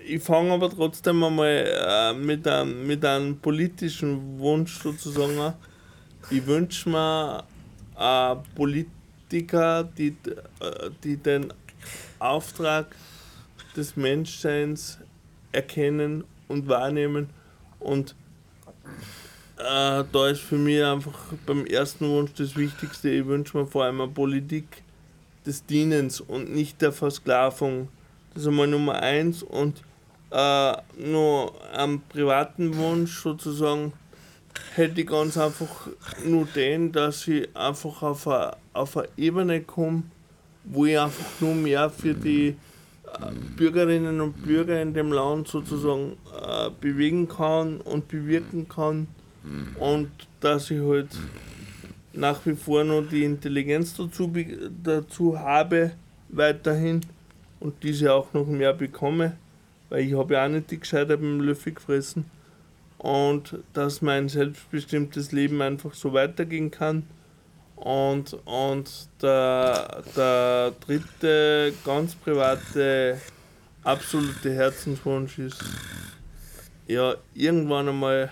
Ich 0.07 0.23
fange 0.23 0.51
aber 0.51 0.69
trotzdem 0.69 1.23
einmal 1.23 1.65
äh, 1.67 2.13
mit, 2.13 2.47
einem, 2.47 2.87
mit 2.87 3.05
einem 3.05 3.37
politischen 3.37 4.39
Wunsch 4.39 4.79
sozusagen 4.81 5.37
an. 5.39 5.53
Ich 6.29 6.45
wünsche 6.45 6.89
mir 6.89 7.43
äh, 7.97 8.35
Politiker, 8.55 9.83
die, 9.83 10.15
äh, 10.59 10.89
die 11.03 11.17
den 11.17 11.53
Auftrag 12.19 12.95
des 13.75 13.95
Menschseins 13.95 14.97
erkennen 15.51 16.23
und 16.47 16.67
wahrnehmen. 16.67 17.29
Und 17.79 18.15
äh, 19.57 20.03
da 20.11 20.27
ist 20.29 20.41
für 20.41 20.57
mich 20.57 20.83
einfach 20.83 21.33
beim 21.45 21.65
ersten 21.65 22.07
Wunsch 22.07 22.31
das 22.35 22.55
Wichtigste, 22.55 23.09
ich 23.09 23.25
wünsche 23.25 23.57
mir 23.57 23.67
vor 23.67 23.83
allem 23.83 24.01
eine 24.01 24.11
Politik 24.11 24.83
des 25.45 25.65
Dienens 25.65 26.21
und 26.21 26.53
nicht 26.53 26.81
der 26.81 26.91
Versklavung. 26.91 27.89
Das 28.33 28.43
ist 28.43 28.47
einmal 28.47 28.67
Nummer 28.67 29.01
eins. 29.01 29.43
Und 29.43 29.83
äh, 30.31 30.73
nur 30.97 31.53
am 31.73 32.01
privaten 32.09 32.75
Wunsch 32.77 33.21
sozusagen 33.21 33.93
hätte 34.75 35.01
ich 35.01 35.07
ganz 35.07 35.37
einfach 35.37 35.87
nur 36.25 36.45
den, 36.45 36.91
dass 36.91 37.27
ich 37.27 37.55
einfach 37.55 38.01
auf 38.01 38.27
eine, 38.27 38.57
auf 38.73 38.97
eine 38.97 39.07
Ebene 39.17 39.61
komme, 39.61 40.03
wo 40.63 40.85
ich 40.85 40.99
einfach 40.99 41.41
nur 41.41 41.55
mehr 41.55 41.89
für 41.89 42.13
die 42.13 42.49
äh, 42.49 42.55
Bürgerinnen 43.55 44.21
und 44.21 44.43
Bürger 44.43 44.81
in 44.81 44.93
dem 44.93 45.11
Land 45.11 45.47
sozusagen 45.47 46.17
äh, 46.41 46.69
bewegen 46.79 47.27
kann 47.27 47.81
und 47.81 48.07
bewirken 48.07 48.67
kann 48.67 49.07
und 49.79 50.11
dass 50.39 50.69
ich 50.69 50.79
halt 50.79 51.09
nach 52.13 52.45
wie 52.45 52.55
vor 52.55 52.83
noch 52.83 53.01
die 53.01 53.23
Intelligenz 53.23 53.95
dazu, 53.95 54.31
dazu 54.83 55.39
habe 55.39 55.91
weiterhin 56.29 57.01
und 57.59 57.81
diese 57.83 58.13
auch 58.13 58.33
noch 58.33 58.45
mehr 58.45 58.73
bekomme, 58.73 59.37
weil 59.91 60.05
ich 60.05 60.13
habe 60.17 60.33
ja 60.33 60.45
auch 60.45 60.49
nicht 60.49 60.71
die 60.71 60.79
Gescheite 60.79 61.17
beim 61.17 61.41
Löffel 61.41 61.73
gefressen 61.73 62.25
und 62.97 63.59
dass 63.73 64.01
mein 64.01 64.29
selbstbestimmtes 64.29 65.33
Leben 65.33 65.61
einfach 65.61 65.93
so 65.93 66.13
weitergehen 66.13 66.71
kann. 66.71 67.03
Und, 67.75 68.37
und 68.45 69.09
der, 69.21 70.03
der 70.15 70.71
dritte 70.79 71.73
ganz 71.83 72.15
private, 72.15 73.19
absolute 73.83 74.53
Herzenswunsch 74.53 75.39
ist, 75.39 75.61
ja, 76.87 77.15
irgendwann 77.33 77.89
einmal 77.89 78.31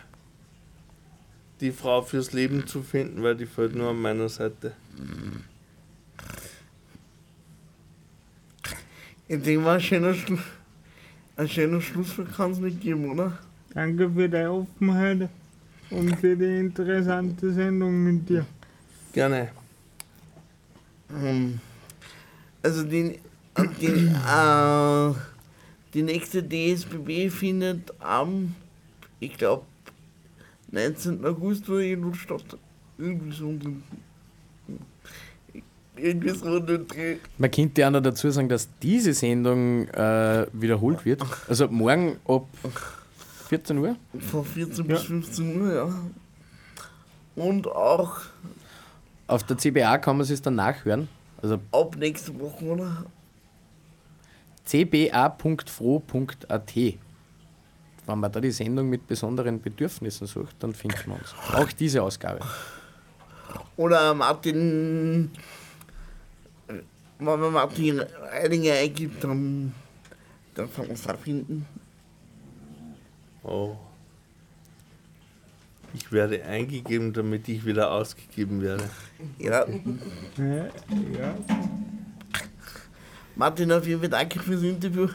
die 1.60 1.72
Frau 1.72 2.01
fürs 2.03 2.32
Leben 2.32 2.68
zu 2.68 2.84
finden, 2.84 3.22
weil 3.22 3.36
die 3.36 3.47
fällt 3.47 3.76
nur 3.76 3.89
an 3.89 4.01
meiner 4.01 4.30
Seite. 4.30 4.74
Ich 9.28 9.41
denke 9.41 9.60
mal, 9.60 9.82
Schlu 9.82 10.38
ein 11.40 11.48
schöner 11.48 11.80
Schlusswort 11.80 12.36
kann 12.36 12.52
es 12.52 12.60
nicht 12.60 12.82
geben, 12.82 13.10
oder? 13.12 13.38
Danke 13.74 14.10
für 14.12 14.28
deine 14.28 14.52
Offenheit 14.52 15.30
und 15.90 16.16
für 16.18 16.36
die 16.36 16.60
interessante 16.60 17.54
Sendung 17.54 18.04
mit 18.04 18.28
dir. 18.28 18.46
Gerne. 19.14 19.50
Ähm, 21.10 21.60
Also 22.62 22.84
die, 22.84 23.20
die, 23.80 23.88
äh, 23.88 25.14
die 25.94 26.04
nächste 26.04 26.44
DSBB 26.44 27.30
findet 27.30 27.94
am, 28.02 28.54
ich 29.22 29.38
glaube, 29.38 29.66
19. 30.72 31.26
August 31.26 31.70
oder 31.70 31.80
irgendwo 31.80 32.14
statt. 32.14 32.58
Irgendwie 32.98 33.32
so. 33.32 33.58
Irgendwie 36.02 36.30
so 36.30 36.60
den 36.60 36.88
Dreh. 36.88 37.18
Man 37.38 37.52
könnte 37.52 37.82
ja 37.82 37.89
noch 37.91 38.02
dazu 38.02 38.30
sagen, 38.32 38.50
dass 38.50 38.70
diese 38.82 39.14
Sendung 39.14 39.88
äh, 39.89 40.47
wiederholt 40.54 41.06
wird. 41.06 41.22
Also 41.47 41.68
morgen 41.68 42.18
ab 42.26 42.47
14 43.50 43.78
Uhr. 43.78 43.95
Von 44.32 44.45
14 44.45 44.88
bis 44.88 45.04
15 45.04 45.62
Uhr, 45.62 45.74
ja. 45.74 45.93
Und 47.36 47.68
auch 47.68 48.18
Auf 49.28 49.43
der 49.43 49.58
CBA 49.58 49.97
kann 50.00 50.18
man 50.18 50.28
es 50.28 50.41
dann 50.41 50.56
nachhören. 50.56 51.08
Also 51.41 51.60
ab 51.72 51.95
nächste 51.97 52.38
Woche, 52.39 52.66
oder? 52.66 53.06
cba.fro.at. 54.66 55.56
Wenn 56.76 58.20
man 58.20 58.32
da 58.32 58.39
die 58.39 58.52
Sendung 58.52 58.89
mit 58.89 59.08
besonderen 59.08 59.62
Bedürfnissen 59.62 60.28
sucht, 60.28 60.56
dann 60.60 60.74
findet 60.74 61.08
man 61.08 61.20
uns. 61.20 61.34
Auch 61.54 61.72
diese 61.72 62.04
Ausgabe. 62.04 62.39
Oder 63.78 64.14
Martin 64.14 65.32
wenn 67.20 67.40
man 67.40 67.54
Martin 67.54 68.00
Reidinger 68.00 68.74
eingibt, 68.74 69.24
dann, 69.24 69.74
dann 70.56 70.74
kann 70.74 70.88
man 70.88 70.96
es 70.96 71.04
da 71.04 71.16
finden. 71.16 71.66
Oh. 73.44 73.76
Ich 75.94 76.12
werde 76.12 76.44
eingegeben, 76.46 77.14
damit 77.14 77.48
ich 77.50 77.66
wieder 77.66 77.92
ausgegeben 77.92 78.62
werde. 78.62 78.90
Ja, 79.38 79.66
Ja. 80.38 81.36
Martin, 83.36 83.72
auf 83.72 83.88
jeden 83.88 84.00
Fall 84.02 84.10
danke 84.10 84.40
fürs 84.40 84.62
Interview. 84.62 85.08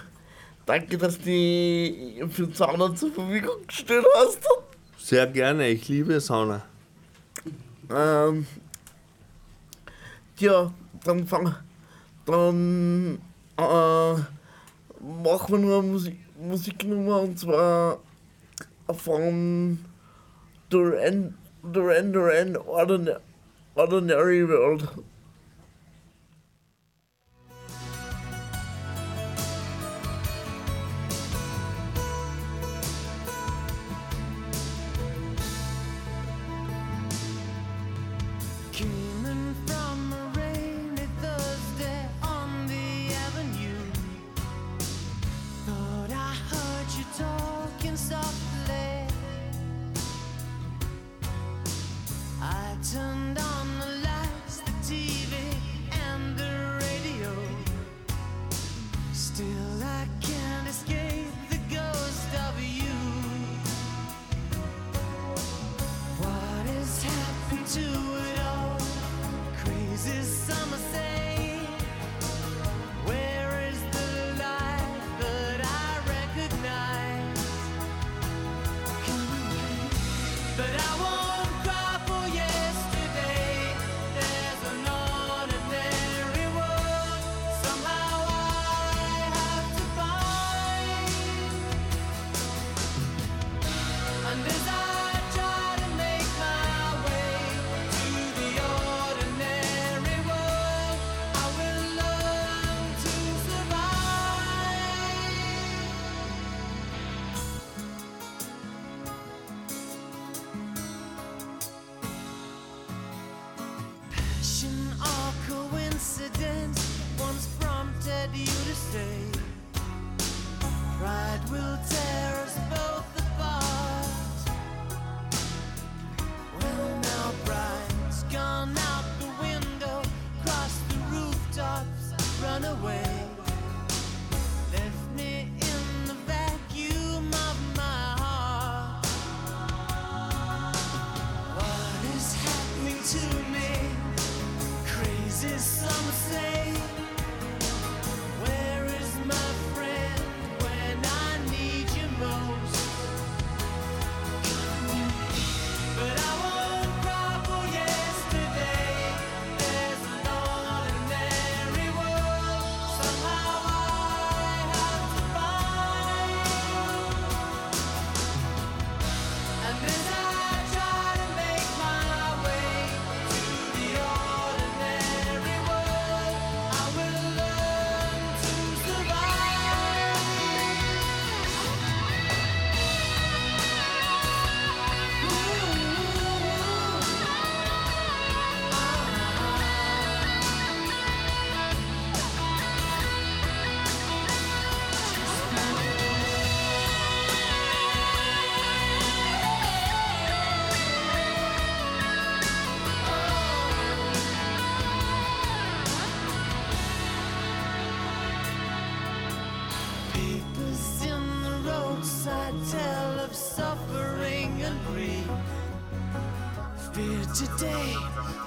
Danke, 0.67 0.97
dass 0.97 1.19
du 1.19 1.25
die 1.25 2.25
für 2.31 2.53
Sauna 2.53 2.95
zur 2.95 3.13
Verfügung 3.13 3.67
gestellt 3.67 4.07
hast. 4.17 4.41
Sehr 4.97 5.27
gerne, 5.27 5.69
ich 5.69 5.87
liebe 5.89 6.19
Sauna. 6.21 6.63
Ähm, 7.91 8.47
ja, 10.39 10.73
dann 11.05 11.27
fang, 11.27 11.55
dann 12.27 13.18
äh, 13.57 14.14
machen 15.22 15.53
wir 15.53 15.59
nur 15.59 15.79
eine 15.81 15.89
Musik, 15.89 16.18
Musiknummer 16.41 17.20
und 17.22 17.39
zwar 17.39 17.99
von 18.93 19.79
Duran 20.70 21.35
Duran 21.62 22.12
Duran 22.12 22.57
Ordinary, 22.57 23.20
Ordinary 23.75 24.49
World. 24.49 24.89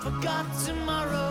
Forgot 0.10 0.46
tomorrow. 0.66 1.27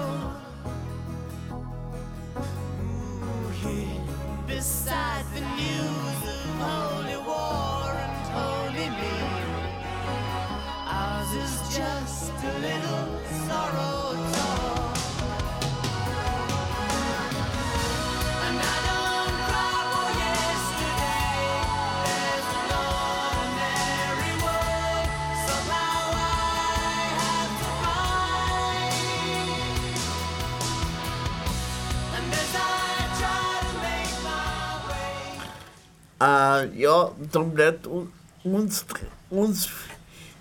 Äh, 36.27 36.77
ja, 36.77 37.13
dann 37.31 37.55
bleibt 37.55 37.87
un- 37.87 38.11
uns, 38.43 38.85
uns 39.31 39.69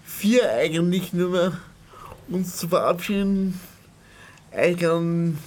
vier 0.03 0.49
eigentlich 0.51 1.13
nur 1.13 1.29
mehr 1.29 1.51
uns 2.27 2.57
zu 2.57 2.67
verabschieden. 2.67 3.59
Euch 4.51 4.89
einen 4.89 5.37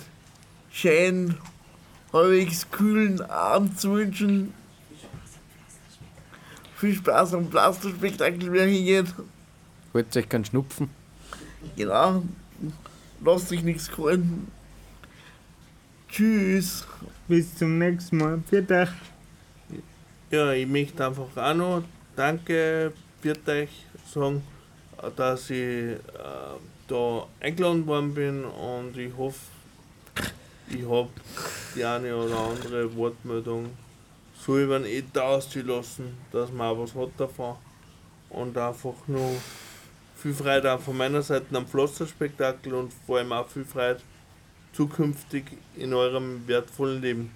schönen, 0.70 1.38
halbwegs 2.12 2.70
kühlen 2.70 3.20
Abend 3.22 3.80
zu 3.80 3.94
wünschen. 3.94 4.54
Viel 6.76 6.94
Spaß 6.94 7.34
am 7.34 7.46
Blasterspektakel, 7.46 8.52
wer 8.52 8.66
hingeht. 8.66 9.12
Holt 9.92 10.16
euch 10.16 10.28
keinen 10.28 10.44
Schnupfen. 10.44 10.88
Genau. 11.74 12.22
Lasst 13.24 13.50
euch 13.50 13.64
nichts 13.64 13.90
holen. 13.96 14.46
Tschüss. 16.08 16.86
Bis 17.26 17.56
zum 17.56 17.78
nächsten 17.78 18.18
Mal. 18.18 18.40
Euch. 18.52 18.88
Ja, 20.30 20.52
ich 20.52 20.66
möchte 20.66 21.06
einfach 21.06 21.34
auch 21.36 21.54
noch 21.54 21.82
Danke, 22.14 22.92
wird 23.22 23.48
euch 23.48 23.70
sagen, 24.04 24.42
dass 25.16 25.48
ich 25.48 25.58
äh, 25.58 25.98
da 26.86 27.26
eingeladen 27.40 27.86
worden 27.86 28.12
bin 28.12 28.44
und 28.44 28.94
ich 28.98 29.16
hoffe, 29.16 29.38
ich 30.68 30.86
habe 30.86 31.08
die 31.74 31.82
eine 31.82 32.14
oder 32.14 32.36
andere 32.36 32.94
Wortmeldung 32.94 33.70
so 34.34 34.58
über 34.58 34.78
den 34.78 34.86
Äther 34.86 35.24
ausgelassen, 35.24 36.18
dass 36.30 36.52
man 36.52 36.76
auch 36.76 36.82
was 36.82 36.94
hat 36.94 37.10
davon 37.16 37.56
und 38.28 38.58
einfach 38.58 38.96
nur 39.06 39.30
viel 40.14 40.34
Freude 40.34 40.72
auch 40.72 40.80
von 40.80 40.96
meiner 40.96 41.22
Seite 41.22 41.56
am 41.56 41.66
Pflasterspektakel 41.66 42.74
und 42.74 42.92
vor 43.06 43.16
allem 43.16 43.32
auch 43.32 43.48
viel 43.48 43.64
Freude 43.64 44.00
zukünftig 44.74 45.44
in 45.76 45.94
eurem 45.94 46.46
wertvollen 46.46 47.00
Leben. 47.00 47.30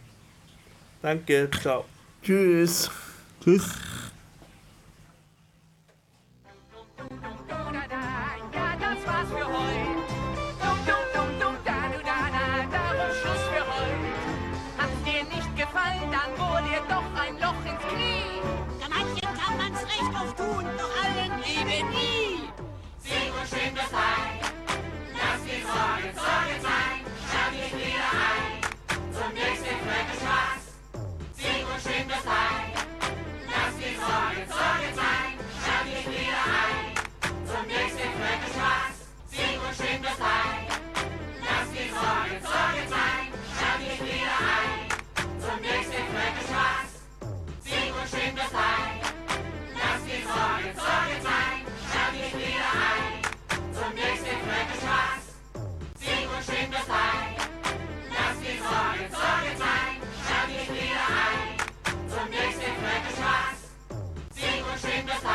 Danke, 1.00 1.48
ciao. 1.58 1.86
Tschüss. 2.22 2.88
Tschüss. 3.42 3.64
Das 8.80 9.06
war's 9.06 9.28
für 9.28 9.46
heute. 9.46 9.71
es 32.16 32.24
sein. 32.24 32.72
Lass 33.52 33.74
die 33.80 33.96
Sorgen 33.96 34.44
sein. 34.48 35.32
Schalt 35.62 35.86
dich 35.88 36.06
wieder 36.06 36.42
ein. 36.62 36.92
Zum 37.48 37.66
nächsten 37.66 38.08
Frecken 38.18 38.50
Spaß. 38.52 38.94
Und 39.64 39.74
sing 39.74 40.02
das 40.02 40.18
Lied. 40.18 40.68
Lass 41.46 41.68
die 41.72 41.88
Sorgen 41.88 42.51